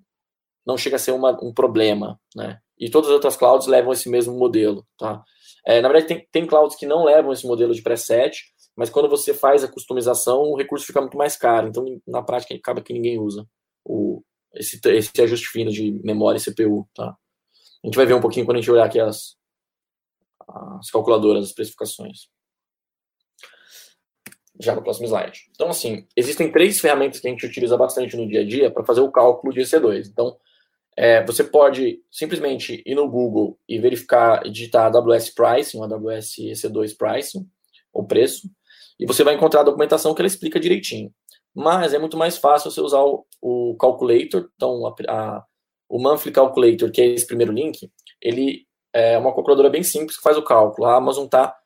não 0.65 0.79
chega 0.79 0.97
a 0.97 0.99
ser 0.99 1.13
uma, 1.13 1.33
um 1.43 1.53
problema. 1.53 2.19
Né? 2.35 2.59
E 2.79 2.89
todas 2.89 3.11
as 3.11 3.15
outras 3.15 3.37
clouds 3.37 3.67
levam 3.67 3.93
esse 3.93 4.09
mesmo 4.09 4.39
modelo. 4.39 4.87
Tá? 4.97 5.23
É, 5.67 5.81
na 5.81 5.89
verdade, 5.89 6.07
tem, 6.07 6.29
tem 6.31 6.47
clouds 6.47 6.77
que 6.77 6.87
não 6.87 7.05
levam 7.05 7.33
esse 7.33 7.47
modelo 7.47 7.75
de 7.75 7.83
preset, 7.83 8.41
mas 8.77 8.89
quando 8.89 9.09
você 9.09 9.35
faz 9.35 9.63
a 9.63 9.69
customização, 9.69 10.43
o 10.43 10.57
recurso 10.57 10.87
fica 10.87 11.01
muito 11.01 11.17
mais 11.17 11.37
caro. 11.37 11.69
Então, 11.69 11.85
na 12.07 12.23
prática, 12.23 12.55
acaba 12.55 12.81
que 12.81 12.93
ninguém 12.93 13.19
usa 13.19 13.47
o, 13.85 14.23
esse, 14.55 14.81
esse 14.87 15.23
ajuste 15.23 15.49
fino 15.49 15.71
de 15.71 15.93
memória 16.05 16.39
e 16.39 16.43
CPU, 16.43 16.89
tá? 16.95 17.17
A 17.83 17.87
gente 17.87 17.97
vai 17.97 18.07
ver 18.07 18.15
um 18.15 18.21
pouquinho 18.21 18.47
quando 18.47 18.59
a 18.59 18.61
gente 18.61 18.71
olhar 18.71 18.85
aqui 18.85 19.01
as, 19.01 19.37
as 20.79 20.91
calculadoras, 20.91 21.45
as 21.45 21.49
especificações. 21.51 22.29
Já 24.61 24.75
no 24.75 24.83
próximo 24.83 25.07
slide. 25.07 25.51
Então, 25.51 25.71
assim, 25.71 26.07
existem 26.17 26.53
três 26.53 26.79
ferramentas 26.79 27.19
que 27.19 27.27
a 27.27 27.31
gente 27.31 27.47
utiliza 27.47 27.77
bastante 27.77 28.17
no 28.17 28.29
dia 28.29 28.41
a 28.41 28.47
dia 28.47 28.71
para 28.71 28.85
fazer 28.85 29.01
o 29.01 29.11
cálculo 29.11 29.53
de 29.53 29.61
EC2. 29.61 30.07
Então, 30.07 30.37
é, 30.97 31.25
você 31.25 31.43
pode 31.43 32.01
simplesmente 32.11 32.83
ir 32.85 32.95
no 32.95 33.09
Google 33.09 33.59
e 33.67 33.79
verificar, 33.79 34.43
digitar 34.45 34.95
AWS 34.95 35.31
Pricing, 35.31 35.79
o 35.79 35.83
AWS 35.83 36.37
EC2 36.39 36.97
Pricing, 36.97 37.49
o 37.93 38.05
preço, 38.05 38.49
e 39.01 39.07
você 39.07 39.25
vai 39.25 39.35
encontrar 39.35 39.61
a 39.61 39.65
documentação 39.65 40.15
que 40.15 40.21
ela 40.21 40.29
explica 40.29 40.61
direitinho 40.61 41.13
mas 41.55 41.93
é 41.93 41.99
muito 41.99 42.17
mais 42.17 42.39
fácil 42.39 42.71
você 42.71 42.81
usar 42.81 43.03
o, 43.03 43.27
o 43.41 43.77
calculator. 43.79 44.51
Então, 44.55 44.87
a, 44.87 44.95
a, 45.09 45.45
o 45.89 45.99
monthly 45.99 46.33
calculator, 46.33 46.91
que 46.91 47.01
é 47.01 47.07
esse 47.07 47.27
primeiro 47.27 47.53
link, 47.53 47.91
ele 48.21 48.67
é 48.93 49.19
uma 49.19 49.35
calculadora 49.35 49.71
bem 49.71 49.83
simples 49.83 50.17
que 50.17 50.23
faz 50.23 50.37
o 50.37 50.43
cálculo. 50.43 50.87
A 50.87 50.97
Amazon 50.97 51.25
está 51.25 51.57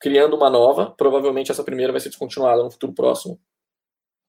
criando 0.00 0.36
uma 0.36 0.50
nova, 0.50 0.90
provavelmente 0.90 1.50
essa 1.50 1.64
primeira 1.64 1.92
vai 1.92 2.00
ser 2.00 2.08
descontinuada 2.08 2.62
no 2.62 2.70
futuro 2.70 2.92
próximo, 2.92 3.40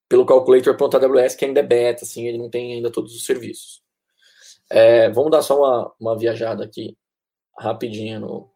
pelo 0.07 0.25
calculator.aws, 0.25 1.35
que 1.35 1.45
ainda 1.45 1.61
é 1.61 1.63
beta, 1.63 2.03
assim, 2.03 2.27
ele 2.27 2.37
não 2.37 2.49
tem 2.49 2.73
ainda 2.73 2.91
todos 2.91 3.15
os 3.15 3.25
serviços. 3.25 3.81
É, 4.69 5.09
vamos 5.09 5.31
dar 5.31 5.41
só 5.41 5.57
uma, 5.57 5.93
uma 5.99 6.17
viajada 6.17 6.63
aqui, 6.63 6.95
rapidinho 7.57 8.19
no, 8.19 8.53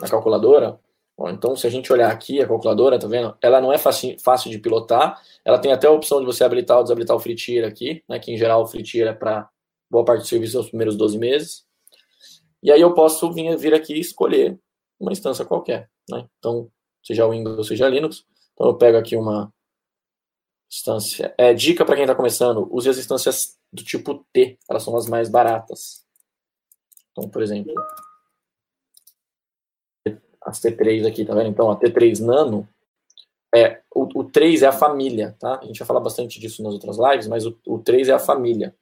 na 0.00 0.08
calculadora. 0.08 0.78
Então, 1.26 1.56
se 1.56 1.66
a 1.66 1.70
gente 1.70 1.92
olhar 1.92 2.12
aqui 2.12 2.40
a 2.40 2.46
calculadora, 2.46 2.98
tá 2.98 3.08
vendo? 3.08 3.36
Ela 3.42 3.60
não 3.60 3.72
é 3.72 3.78
fácil, 3.78 4.16
fácil 4.20 4.50
de 4.50 4.58
pilotar. 4.58 5.20
Ela 5.44 5.58
tem 5.58 5.72
até 5.72 5.88
a 5.88 5.90
opção 5.90 6.20
de 6.20 6.26
você 6.26 6.44
habilitar 6.44 6.76
ou 6.76 6.84
desabilitar 6.84 7.16
o 7.16 7.20
free 7.20 7.34
tier 7.34 7.66
aqui, 7.66 8.04
né? 8.08 8.20
Que 8.20 8.32
em 8.32 8.36
geral 8.36 8.62
o 8.62 8.66
free 8.66 8.84
tier 8.84 9.08
é 9.08 9.12
para 9.12 9.48
boa 9.90 10.04
parte 10.04 10.22
do 10.22 10.28
serviço 10.28 10.58
nos 10.58 10.68
primeiros 10.68 10.96
12 10.96 11.18
meses. 11.18 11.66
E 12.62 12.70
aí 12.70 12.80
eu 12.80 12.94
posso 12.94 13.32
vir, 13.32 13.56
vir 13.56 13.74
aqui 13.74 13.94
e 13.94 14.00
escolher 14.00 14.58
uma 14.98 15.10
instância 15.10 15.44
qualquer, 15.44 15.90
né? 16.08 16.24
Então, 16.38 16.70
seja 17.02 17.28
Windows, 17.28 17.66
seja 17.66 17.88
Linux. 17.88 18.24
Então 18.54 18.68
eu 18.68 18.76
pego 18.76 18.96
aqui 18.96 19.16
uma 19.16 19.52
instância. 20.70 21.34
É 21.36 21.52
dica 21.52 21.84
para 21.84 21.96
quem 21.96 22.04
está 22.04 22.14
começando: 22.14 22.68
use 22.70 22.88
as 22.88 22.98
instâncias 22.98 23.58
do 23.72 23.82
tipo 23.82 24.24
T, 24.32 24.58
elas 24.68 24.82
são 24.82 24.96
as 24.96 25.08
mais 25.08 25.28
baratas. 25.28 26.04
Então, 27.10 27.28
por 27.28 27.42
exemplo, 27.42 27.74
as 30.42 30.60
T3 30.60 31.06
aqui, 31.06 31.24
tá 31.24 31.34
vendo? 31.34 31.48
Então, 31.48 31.70
a 31.70 31.76
T3 31.78 32.20
Nano, 32.24 32.68
é, 33.54 33.80
o, 33.94 34.20
o 34.20 34.24
3 34.24 34.62
é 34.62 34.66
a 34.66 34.72
família, 34.72 35.36
tá? 35.38 35.58
A 35.60 35.64
gente 35.64 35.78
vai 35.78 35.86
falar 35.86 36.00
bastante 36.00 36.38
disso 36.38 36.62
nas 36.62 36.74
outras 36.74 36.98
lives, 36.98 37.26
mas 37.26 37.46
o, 37.46 37.58
o 37.66 37.78
3 37.78 38.08
é 38.08 38.12
a 38.12 38.18
família. 38.18 38.74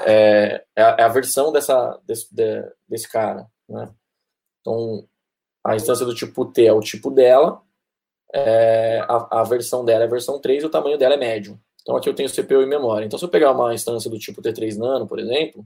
É, 0.00 0.64
é, 0.76 0.82
a, 0.82 0.96
é 0.98 1.02
a 1.02 1.08
versão 1.08 1.52
dessa, 1.52 1.98
desse, 2.04 2.32
de, 2.34 2.72
desse 2.88 3.08
cara, 3.08 3.50
né? 3.68 3.90
Então, 4.60 5.06
a 5.64 5.74
instância 5.76 6.04
do 6.04 6.14
tipo 6.14 6.44
T 6.46 6.64
é 6.66 6.72
o 6.72 6.80
tipo 6.80 7.10
dela, 7.10 7.60
é, 8.32 9.00
a, 9.08 9.40
a, 9.40 9.42
versão 9.44 9.84
dela 9.84 10.04
é 10.04 10.06
a 10.06 10.10
versão 10.10 10.40
3 10.40 10.62
e 10.62 10.66
o 10.66 10.70
tamanho 10.70 10.98
dela 10.98 11.14
é 11.14 11.18
médio. 11.18 11.58
Então, 11.82 11.96
aqui 11.96 12.08
eu 12.08 12.14
tenho 12.14 12.28
CPU 12.28 12.62
e 12.62 12.66
memória. 12.66 13.06
Então, 13.06 13.18
se 13.18 13.24
eu 13.24 13.28
pegar 13.28 13.52
uma 13.52 13.72
instância 13.72 14.10
do 14.10 14.18
tipo 14.18 14.42
T3 14.42 14.76
Nano, 14.76 15.06
por 15.06 15.18
exemplo, 15.18 15.64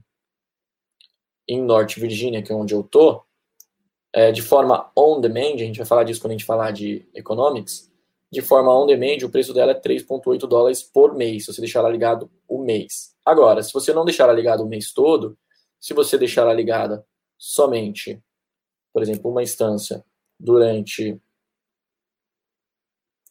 em 1.47 1.61
Norte 1.61 1.99
Virginia, 1.99 2.41
que 2.41 2.51
é 2.51 2.55
onde 2.55 2.73
eu 2.73 2.83
tô, 2.83 3.23
é, 4.13 4.31
de 4.31 4.41
forma 4.41 4.91
on 4.95 5.21
demand, 5.21 5.55
a 5.55 5.57
gente 5.57 5.77
vai 5.77 5.85
falar 5.85 6.03
disso 6.03 6.21
quando 6.21 6.31
a 6.31 6.35
gente 6.35 6.45
falar 6.45 6.71
de 6.71 7.07
economics, 7.13 7.89
de 8.31 8.41
forma 8.41 8.73
on 8.73 8.85
demand, 8.85 9.25
o 9.25 9.29
preço 9.29 9.53
dela 9.53 9.71
é 9.71 9.79
3,8 9.79 10.39
dólares 10.47 10.81
por 10.81 11.13
mês, 11.13 11.45
se 11.45 11.53
você 11.53 11.61
deixar 11.61 11.79
ela 11.79 11.89
ligado 11.89 12.29
o 12.47 12.57
mês. 12.57 13.15
Agora, 13.25 13.61
se 13.61 13.73
você 13.73 13.93
não 13.93 14.05
deixar 14.05 14.23
ela 14.25 14.33
ligada 14.33 14.63
o 14.63 14.67
mês 14.67 14.91
todo, 14.93 15.37
se 15.79 15.93
você 15.93 16.17
deixar 16.17 16.41
ela 16.41 16.53
ligada 16.53 17.05
somente, 17.37 18.21
por 18.93 19.01
exemplo, 19.01 19.29
uma 19.29 19.43
instância 19.43 20.03
durante 20.39 21.19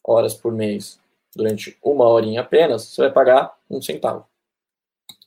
horas 0.03 0.33
por 0.33 0.51
mês, 0.51 0.99
durante 1.35 1.77
uma 1.81 2.07
horinha 2.07 2.41
apenas, 2.41 2.83
você 2.85 3.01
vai 3.01 3.11
pagar 3.11 3.55
um 3.69 3.81
centavo. 3.81 4.27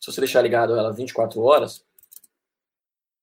Se 0.00 0.12
você 0.12 0.20
deixar 0.20 0.42
ligado 0.42 0.76
ela 0.76 0.92
24 0.92 1.40
horas, 1.42 1.84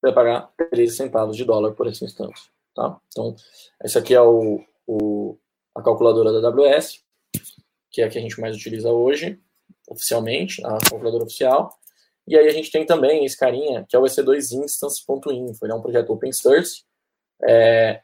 vai 0.02 0.14
pagar 0.14 0.52
13 0.72 0.96
centavos 0.96 1.38
de 1.38 1.46
dólar 1.46 1.74
por 1.74 1.88
esse 1.88 2.04
instante. 2.04 2.52
Tá? 2.76 3.00
Então, 3.10 3.36
essa 3.82 4.00
aqui 4.00 4.14
é 4.14 4.22
o, 4.22 4.64
o, 4.88 5.38
a 5.76 5.82
calculadora 5.82 6.42
da 6.42 6.48
AWS, 6.48 7.04
que 7.92 8.02
é 8.02 8.06
a 8.06 8.10
que 8.10 8.18
a 8.18 8.22
gente 8.22 8.40
mais 8.40 8.56
utiliza 8.56 8.92
hoje, 8.92 9.40
oficialmente, 9.90 10.66
a 10.66 10.78
calculadora 10.90 11.26
oficial. 11.26 11.78
E 12.28 12.38
aí 12.38 12.48
a 12.48 12.52
gente 12.52 12.72
tem 12.72 12.86
também 12.86 13.26
esse 13.26 13.38
carinha, 13.38 13.86
que 13.88 13.96
é 13.96 14.00
o 14.00 14.04
EC2Instance.info. 14.04 15.66
Ele 15.66 15.72
é 15.72 15.76
um 15.76 15.82
projeto 15.82 16.12
open 16.12 16.32
source. 16.32 16.84
É, 17.44 18.02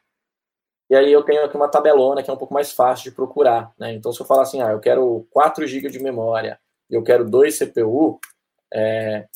e 0.90 0.96
aí 0.96 1.12
eu 1.12 1.22
tenho 1.22 1.44
aqui 1.44 1.56
uma 1.56 1.70
tabelona 1.70 2.22
que 2.22 2.30
é 2.30 2.32
um 2.32 2.38
pouco 2.38 2.54
mais 2.54 2.72
fácil 2.72 3.10
de 3.10 3.16
procurar. 3.16 3.72
Né? 3.78 3.94
Então, 3.94 4.12
se 4.12 4.20
eu 4.20 4.26
falar 4.26 4.42
assim, 4.42 4.60
ah, 4.60 4.72
eu 4.72 4.80
quero 4.80 5.26
4 5.30 5.66
GB 5.66 5.88
de 5.90 5.98
memória 5.98 6.58
e 6.90 6.94
eu 6.94 7.02
quero 7.02 7.28
2 7.28 7.58
CPU, 7.58 8.18
é, 8.72 9.26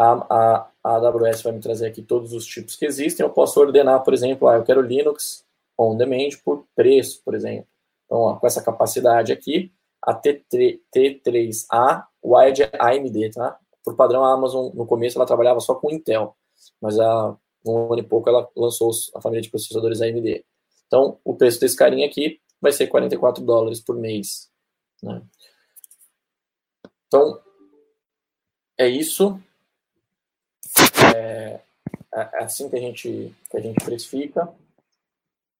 a, 0.00 0.12
a, 0.30 0.70
a 0.82 0.96
AWS 0.96 1.42
vai 1.42 1.52
me 1.52 1.60
trazer 1.60 1.86
aqui 1.86 2.00
todos 2.00 2.32
os 2.32 2.46
tipos 2.46 2.74
que 2.74 2.86
existem. 2.86 3.24
Eu 3.24 3.30
posso 3.30 3.60
ordenar, 3.60 4.02
por 4.02 4.14
exemplo, 4.14 4.48
ah, 4.48 4.56
eu 4.56 4.64
quero 4.64 4.80
Linux 4.80 5.44
on 5.78 5.94
demand 5.94 6.30
por 6.42 6.64
preço, 6.74 7.20
por 7.22 7.34
exemplo. 7.34 7.66
Então, 8.06 8.18
ó, 8.18 8.36
com 8.36 8.46
essa 8.46 8.62
capacidade 8.62 9.30
aqui, 9.30 9.70
a 10.02 10.14
T3, 10.14 10.80
T3A 10.94 12.04
Wide 12.24 12.70
AMD, 12.78 13.30
tá? 13.30 13.58
Por 13.84 13.94
padrão, 13.94 14.24
a 14.24 14.32
Amazon, 14.32 14.70
no 14.74 14.86
começo, 14.86 15.18
ela 15.18 15.26
trabalhava 15.26 15.60
só 15.60 15.74
com 15.74 15.90
Intel, 15.90 16.34
mas 16.80 16.98
há 16.98 17.36
um 17.66 17.92
ano 17.92 17.98
e 17.98 18.02
pouco 18.02 18.28
ela 18.28 18.48
lançou 18.56 18.90
a 19.14 19.20
família 19.20 19.42
de 19.42 19.50
processadores 19.50 20.00
AMD. 20.00 20.44
Então, 20.86 21.18
o 21.22 21.34
preço 21.34 21.60
desse 21.60 21.76
carinha 21.76 22.06
aqui 22.06 22.40
vai 22.58 22.72
ser 22.72 22.86
44 22.86 23.44
dólares 23.44 23.80
por 23.80 23.96
mês. 23.96 24.50
Né? 25.02 25.22
Então, 27.06 27.38
é 28.78 28.88
isso. 28.88 29.38
É, 31.20 31.60
é 32.14 32.44
assim 32.44 32.68
que 32.68 32.76
a 32.76 32.80
gente, 32.80 33.34
que 33.50 33.56
a 33.56 33.60
gente 33.60 33.84
precifica. 33.84 34.52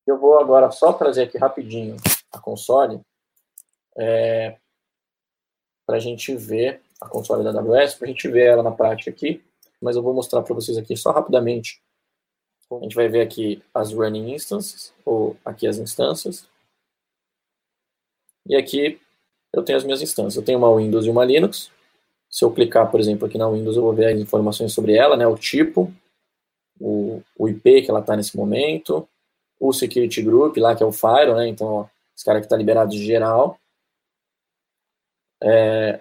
Eu 0.06 0.18
vou 0.18 0.38
agora 0.38 0.70
só 0.70 0.92
trazer 0.92 1.24
aqui 1.24 1.38
rapidinho 1.38 1.96
a 2.32 2.38
console 2.40 3.00
é, 3.96 4.56
para 5.86 5.96
a 5.96 6.00
gente 6.00 6.34
ver 6.34 6.80
a 7.00 7.08
console 7.08 7.44
da 7.44 7.50
AWS, 7.50 7.94
para 7.94 8.06
a 8.06 8.10
gente 8.10 8.28
ver 8.28 8.46
ela 8.46 8.62
na 8.62 8.72
prática 8.72 9.10
aqui, 9.10 9.42
mas 9.80 9.96
eu 9.96 10.02
vou 10.02 10.14
mostrar 10.14 10.42
para 10.42 10.54
vocês 10.54 10.76
aqui 10.76 10.96
só 10.96 11.10
rapidamente. 11.10 11.82
A 12.70 12.82
gente 12.82 12.94
vai 12.94 13.08
ver 13.08 13.22
aqui 13.22 13.62
as 13.74 13.92
running 13.92 14.32
instances, 14.32 14.94
ou 15.04 15.36
aqui 15.44 15.66
as 15.66 15.78
instâncias. 15.78 16.48
E 18.46 18.54
aqui 18.54 19.00
eu 19.52 19.64
tenho 19.64 19.78
as 19.78 19.84
minhas 19.84 20.00
instâncias. 20.00 20.36
Eu 20.36 20.44
tenho 20.44 20.58
uma 20.58 20.74
Windows 20.76 21.04
e 21.04 21.10
uma 21.10 21.24
Linux. 21.24 21.70
Se 22.30 22.44
eu 22.44 22.52
clicar, 22.52 22.90
por 22.90 23.00
exemplo, 23.00 23.26
aqui 23.26 23.36
na 23.36 23.48
Windows, 23.48 23.76
eu 23.76 23.82
vou 23.82 23.92
ver 23.92 24.14
as 24.14 24.20
informações 24.20 24.72
sobre 24.72 24.94
ela, 24.94 25.16
né? 25.16 25.26
O 25.26 25.36
tipo, 25.36 25.92
o, 26.80 27.20
o 27.36 27.48
IP 27.48 27.82
que 27.82 27.90
ela 27.90 28.00
está 28.00 28.16
nesse 28.16 28.36
momento, 28.36 29.08
o 29.58 29.72
Security 29.72 30.22
Group 30.22 30.56
lá, 30.56 30.76
que 30.76 30.82
é 30.82 30.86
o 30.86 30.92
Firewall, 30.92 31.36
né? 31.36 31.48
Então, 31.48 31.66
ó, 31.66 31.86
esse 32.16 32.24
cara 32.24 32.38
que 32.38 32.46
está 32.46 32.56
liberado 32.56 32.92
de 32.92 33.04
geral. 33.04 33.58
É, 35.42 36.00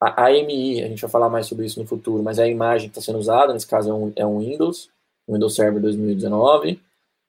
a 0.00 0.26
AMI, 0.26 0.82
a 0.82 0.88
gente 0.88 1.00
vai 1.00 1.10
falar 1.10 1.28
mais 1.28 1.46
sobre 1.46 1.66
isso 1.66 1.80
no 1.80 1.86
futuro, 1.86 2.22
mas 2.22 2.38
é 2.38 2.44
a 2.44 2.48
imagem 2.48 2.88
que 2.88 2.98
está 2.98 3.04
sendo 3.04 3.18
usada, 3.18 3.52
nesse 3.52 3.66
caso 3.66 3.90
é 3.90 3.94
um, 3.94 4.12
é 4.16 4.26
um 4.26 4.38
Windows, 4.38 4.90
Windows 5.28 5.54
Server 5.54 5.80
2019. 5.80 6.80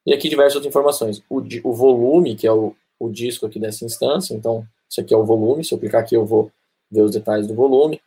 E 0.05 0.13
aqui 0.13 0.29
diversas 0.29 0.55
outras 0.55 0.69
informações. 0.69 1.23
O, 1.29 1.37
o 1.39 1.73
volume, 1.73 2.35
que 2.35 2.45
é 2.45 2.51
o, 2.51 2.75
o 2.99 3.09
disco 3.09 3.45
aqui 3.45 3.59
dessa 3.59 3.83
instância, 3.83 4.35
então 4.35 4.67
isso 4.89 5.01
aqui 5.01 5.13
é 5.13 5.17
o 5.17 5.25
volume, 5.25 5.63
se 5.63 5.73
eu 5.73 5.79
clicar 5.79 6.01
aqui 6.01 6.15
eu 6.15 6.25
vou 6.25 6.51
ver 6.91 7.01
os 7.01 7.11
detalhes 7.11 7.47
do 7.47 7.55
volume. 7.55 8.01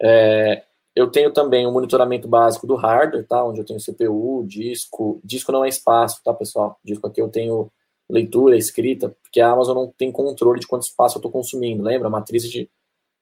É, 0.00 0.64
eu 0.94 1.10
tenho 1.10 1.32
também 1.32 1.66
o 1.66 1.70
um 1.70 1.72
monitoramento 1.72 2.26
básico 2.26 2.66
do 2.66 2.74
hardware, 2.74 3.26
tá? 3.26 3.44
Onde 3.44 3.60
eu 3.60 3.64
tenho 3.64 3.80
CPU, 3.80 4.44
disco. 4.46 5.20
Disco 5.22 5.52
não 5.52 5.64
é 5.64 5.68
espaço, 5.68 6.22
tá, 6.24 6.34
pessoal? 6.34 6.78
Disco 6.84 7.06
aqui 7.06 7.20
eu 7.20 7.28
tenho 7.28 7.70
leitura, 8.08 8.56
escrita, 8.56 9.14
porque 9.22 9.40
a 9.40 9.50
Amazon 9.50 9.76
não 9.76 9.92
tem 9.96 10.10
controle 10.10 10.58
de 10.58 10.66
quanto 10.66 10.82
espaço 10.82 11.16
eu 11.16 11.20
estou 11.20 11.30
consumindo, 11.30 11.82
lembra? 11.82 12.08
Matriz 12.08 12.42
de, 12.44 12.70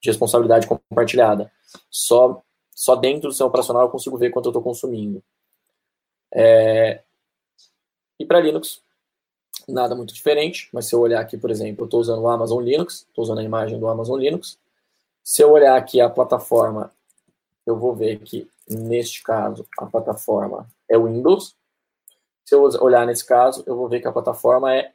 de 0.01 0.09
responsabilidade 0.09 0.67
compartilhada. 0.67 1.51
Só, 1.91 2.43
só 2.75 2.95
dentro 2.95 3.29
do 3.29 3.35
seu 3.35 3.47
operacional 3.47 3.83
eu 3.83 3.91
consigo 3.91 4.17
ver 4.17 4.31
quanto 4.31 4.47
eu 4.47 4.51
estou 4.51 4.63
consumindo. 4.63 5.23
É, 6.33 7.03
e 8.19 8.25
para 8.25 8.41
Linux, 8.41 8.81
nada 9.69 9.95
muito 9.95 10.15
diferente, 10.15 10.69
mas 10.73 10.87
se 10.87 10.95
eu 10.95 11.01
olhar 11.01 11.21
aqui, 11.21 11.37
por 11.37 11.51
exemplo, 11.51 11.83
eu 11.83 11.87
estou 11.87 12.01
usando 12.01 12.23
o 12.23 12.29
Amazon 12.29 12.63
Linux, 12.63 13.07
estou 13.09 13.23
usando 13.23 13.39
a 13.39 13.45
imagem 13.45 13.79
do 13.79 13.89
Amazon 13.89 14.19
Linux. 14.19 14.59
Se 15.27 15.43
eu 15.43 15.51
olhar 15.51 15.77
aqui 15.77 16.01
a 16.01 16.09
plataforma, 16.09 16.95
eu 17.67 17.77
vou 17.77 17.93
ver 17.93 18.21
que, 18.21 18.49
neste 18.69 19.25
caso, 19.25 19.67
a 19.77 19.85
plataforma 19.85 20.69
é 20.89 20.97
Windows. 20.97 21.57
Se 22.45 22.55
eu 22.55 22.63
olhar 22.81 23.05
nesse 23.05 23.27
caso, 23.27 23.65
eu 23.67 23.75
vou 23.75 23.89
ver 23.89 24.01
que 24.01 24.07
a 24.07 24.13
plataforma 24.13 24.73
é 24.73 24.93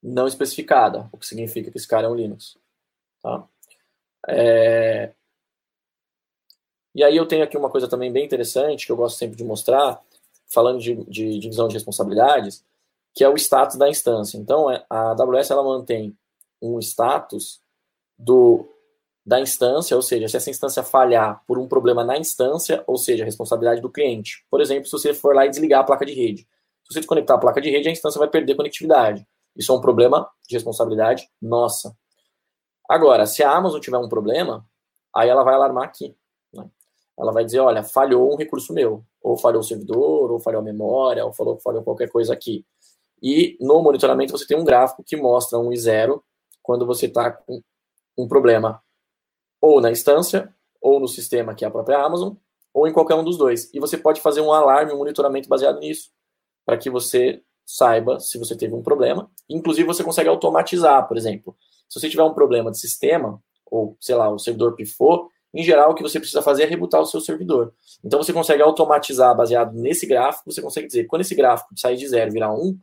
não 0.00 0.28
especificada, 0.28 1.08
o 1.10 1.18
que 1.18 1.26
significa 1.26 1.72
que 1.72 1.76
esse 1.76 1.88
cara 1.88 2.06
é 2.06 2.08
um 2.08 2.14
Linux. 2.14 2.56
Tá? 3.20 3.44
É... 4.28 5.12
E 6.94 7.02
aí 7.02 7.16
eu 7.16 7.26
tenho 7.26 7.42
aqui 7.42 7.56
uma 7.56 7.68
coisa 7.70 7.88
também 7.88 8.12
bem 8.12 8.24
interessante, 8.24 8.86
que 8.86 8.92
eu 8.92 8.96
gosto 8.96 9.18
sempre 9.18 9.36
de 9.36 9.42
mostrar, 9.42 10.00
falando 10.46 10.78
de, 10.78 10.94
de 11.06 11.40
divisão 11.40 11.66
de 11.66 11.74
responsabilidades, 11.74 12.64
que 13.12 13.24
é 13.24 13.28
o 13.28 13.34
status 13.34 13.74
da 13.74 13.88
instância. 13.88 14.38
Então, 14.38 14.70
é, 14.70 14.86
a 14.88 15.10
AWS 15.10 15.50
ela 15.50 15.64
mantém 15.64 16.16
um 16.60 16.78
status 16.78 17.60
do, 18.16 18.72
da 19.24 19.40
instância, 19.40 19.96
ou 19.96 20.02
seja, 20.02 20.26
se 20.26 20.36
essa 20.36 20.50
instância 20.50 20.82
falhar 20.82 21.42
por 21.46 21.58
um 21.58 21.68
problema 21.68 22.04
na 22.04 22.18
instância, 22.18 22.82
ou 22.86 22.98
seja, 22.98 23.24
responsabilidade 23.24 23.80
do 23.80 23.90
cliente. 23.90 24.44
Por 24.50 24.60
exemplo, 24.60 24.86
se 24.86 24.92
você 24.92 25.14
for 25.14 25.34
lá 25.34 25.46
e 25.46 25.50
desligar 25.50 25.80
a 25.80 25.84
placa 25.84 26.04
de 26.04 26.12
rede. 26.12 26.42
Se 26.82 26.94
você 26.94 27.00
desconectar 27.00 27.36
a 27.36 27.40
placa 27.40 27.60
de 27.60 27.70
rede, 27.70 27.88
a 27.88 27.92
instância 27.92 28.18
vai 28.18 28.28
perder 28.28 28.56
conectividade. 28.56 29.26
Isso 29.56 29.72
é 29.72 29.76
um 29.76 29.80
problema 29.80 30.28
de 30.48 30.56
responsabilidade 30.56 31.28
nossa. 31.40 31.96
Agora, 32.88 33.24
se 33.26 33.42
a 33.42 33.50
Amazon 33.50 33.80
tiver 33.80 33.98
um 33.98 34.08
problema, 34.08 34.66
aí 35.14 35.28
ela 35.28 35.44
vai 35.44 35.54
alarmar 35.54 35.84
aqui. 35.84 36.16
Né? 36.52 36.68
Ela 37.18 37.32
vai 37.32 37.44
dizer, 37.44 37.60
olha, 37.60 37.84
falhou 37.84 38.32
um 38.32 38.36
recurso 38.36 38.72
meu. 38.72 39.04
Ou 39.22 39.36
falhou 39.36 39.60
o 39.60 39.64
servidor, 39.64 40.32
ou 40.32 40.40
falhou 40.40 40.60
a 40.60 40.64
memória, 40.64 41.24
ou 41.24 41.32
falhou, 41.32 41.60
falhou 41.60 41.84
qualquer 41.84 42.10
coisa 42.10 42.32
aqui. 42.32 42.66
E 43.22 43.56
no 43.60 43.80
monitoramento 43.80 44.32
você 44.32 44.46
tem 44.46 44.58
um 44.58 44.64
gráfico 44.64 45.04
que 45.04 45.16
mostra 45.16 45.58
um 45.58 45.72
e 45.72 45.76
zero 45.76 46.24
quando 46.60 46.84
você 46.84 47.06
está 47.06 47.30
com 47.30 47.62
um 48.18 48.26
problema 48.26 48.82
ou 49.62 49.80
na 49.80 49.92
instância, 49.92 50.52
ou 50.80 50.98
no 50.98 51.06
sistema 51.06 51.54
que 51.54 51.64
é 51.64 51.68
a 51.68 51.70
própria 51.70 52.04
Amazon, 52.04 52.34
ou 52.74 52.88
em 52.88 52.92
qualquer 52.92 53.14
um 53.14 53.22
dos 53.22 53.38
dois. 53.38 53.72
E 53.72 53.78
você 53.78 53.96
pode 53.96 54.20
fazer 54.20 54.40
um 54.40 54.52
alarme, 54.52 54.92
um 54.92 54.98
monitoramento 54.98 55.48
baseado 55.48 55.78
nisso, 55.78 56.10
para 56.66 56.76
que 56.76 56.90
você 56.90 57.40
saiba 57.64 58.18
se 58.18 58.38
você 58.38 58.56
teve 58.56 58.74
um 58.74 58.82
problema. 58.82 59.30
Inclusive, 59.48 59.86
você 59.86 60.02
consegue 60.02 60.28
automatizar, 60.28 61.06
por 61.06 61.16
exemplo. 61.16 61.56
Se 61.88 62.00
você 62.00 62.10
tiver 62.10 62.24
um 62.24 62.34
problema 62.34 62.72
de 62.72 62.78
sistema, 62.78 63.40
ou, 63.70 63.96
sei 64.00 64.16
lá, 64.16 64.28
o 64.28 64.38
servidor 64.38 64.74
pifou, 64.74 65.28
em 65.54 65.62
geral, 65.62 65.92
o 65.92 65.94
que 65.94 66.02
você 66.02 66.18
precisa 66.18 66.42
fazer 66.42 66.64
é 66.64 66.66
rebutar 66.66 67.00
o 67.00 67.06
seu 67.06 67.20
servidor. 67.20 67.72
Então, 68.02 68.20
você 68.20 68.32
consegue 68.32 68.62
automatizar, 68.62 69.36
baseado 69.36 69.74
nesse 69.74 70.06
gráfico, 70.06 70.50
você 70.50 70.62
consegue 70.62 70.86
dizer, 70.86 71.04
quando 71.04 71.22
esse 71.22 71.34
gráfico 71.34 71.70
sair 71.76 71.96
de 71.96 72.08
zero 72.08 72.30
e 72.30 72.32
virar 72.32 72.52
um, 72.52 72.76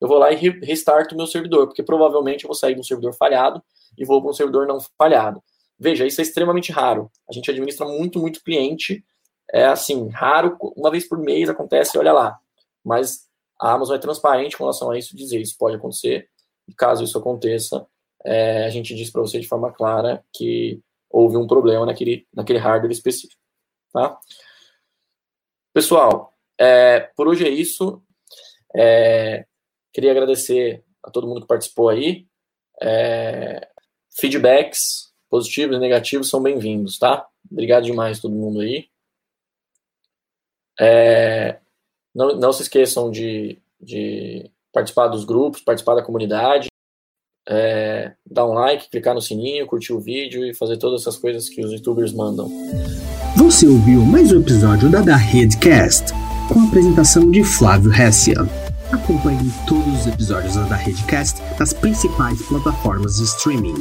eu 0.00 0.08
vou 0.08 0.18
lá 0.18 0.30
e 0.32 0.36
restarto 0.60 1.14
o 1.14 1.16
meu 1.16 1.26
servidor, 1.26 1.66
porque 1.66 1.82
provavelmente 1.82 2.44
eu 2.44 2.48
vou 2.48 2.54
sair 2.54 2.74
de 2.74 2.80
um 2.80 2.84
servidor 2.84 3.14
falhado 3.14 3.62
e 3.96 4.04
vou 4.04 4.20
para 4.20 4.30
um 4.30 4.34
servidor 4.34 4.66
não 4.66 4.78
falhado. 4.98 5.42
Veja, 5.78 6.06
isso 6.06 6.20
é 6.20 6.24
extremamente 6.24 6.72
raro. 6.72 7.10
A 7.28 7.32
gente 7.32 7.50
administra 7.50 7.86
muito, 7.86 8.18
muito 8.18 8.42
cliente. 8.42 9.04
É 9.52 9.66
assim, 9.66 10.08
raro, 10.08 10.56
uma 10.76 10.90
vez 10.90 11.08
por 11.08 11.18
mês 11.18 11.48
acontece, 11.48 11.98
olha 11.98 12.12
lá. 12.12 12.38
Mas 12.84 13.28
a 13.60 13.72
Amazon 13.72 13.96
é 13.96 13.98
transparente 13.98 14.56
com 14.56 14.64
relação 14.64 14.90
a 14.90 14.98
isso, 14.98 15.16
dizer 15.16 15.40
isso 15.40 15.56
pode 15.58 15.76
acontecer. 15.76 16.28
E 16.68 16.74
caso 16.74 17.04
isso 17.04 17.18
aconteça, 17.18 17.86
é, 18.24 18.64
a 18.64 18.70
gente 18.70 18.94
diz 18.94 19.10
para 19.10 19.20
você 19.20 19.38
de 19.38 19.46
forma 19.46 19.72
clara 19.72 20.24
que 20.32 20.80
houve 21.08 21.36
um 21.36 21.46
problema 21.46 21.86
naquele, 21.86 22.26
naquele 22.34 22.58
hardware 22.58 22.90
específico. 22.90 23.40
Tá? 23.92 24.18
Pessoal, 25.72 26.34
é, 26.58 27.00
por 27.16 27.28
hoje 27.28 27.46
é 27.46 27.50
isso. 27.50 28.02
É, 28.74 29.46
Queria 29.96 30.10
agradecer 30.10 30.84
a 31.02 31.10
todo 31.10 31.26
mundo 31.26 31.40
que 31.40 31.46
participou 31.46 31.88
aí. 31.88 32.26
É, 32.82 33.66
feedbacks 34.20 35.05
positivos 35.30 35.76
e 35.76 35.80
negativos 35.80 36.28
são 36.28 36.42
bem-vindos, 36.42 36.98
tá? 36.98 37.26
Obrigado 37.50 37.84
demais 37.84 38.20
todo 38.20 38.34
mundo 38.34 38.60
aí. 38.60 38.86
É, 40.78 41.58
não, 42.14 42.36
não 42.36 42.52
se 42.52 42.62
esqueçam 42.62 43.10
de, 43.10 43.58
de 43.80 44.50
participar 44.72 45.08
dos 45.08 45.24
grupos, 45.24 45.62
participar 45.62 45.94
da 45.94 46.02
comunidade, 46.02 46.68
é, 47.48 48.12
dar 48.24 48.46
um 48.46 48.52
like, 48.52 48.90
clicar 48.90 49.14
no 49.14 49.22
sininho, 49.22 49.66
curtir 49.66 49.92
o 49.92 50.00
vídeo 50.00 50.44
e 50.44 50.54
fazer 50.54 50.76
todas 50.76 51.02
essas 51.02 51.16
coisas 51.16 51.48
que 51.48 51.64
os 51.64 51.72
youtubers 51.72 52.12
mandam. 52.12 52.50
Você 53.36 53.66
ouviu 53.66 54.00
mais 54.02 54.32
um 54.32 54.40
episódio 54.40 54.90
da 54.90 55.00
Da 55.00 55.16
Redcast, 55.16 56.12
com 56.52 56.60
a 56.60 56.64
apresentação 56.64 57.30
de 57.30 57.44
Flávio 57.44 57.92
Hessian. 57.92 58.48
Acompanhe 58.92 59.52
todos 59.66 60.00
os 60.00 60.06
episódios 60.06 60.54
da 60.54 60.76
Redcast 60.76 61.40
nas 61.58 61.72
principais 61.72 62.40
plataformas 62.42 63.16
de 63.16 63.24
streaming. 63.24 63.74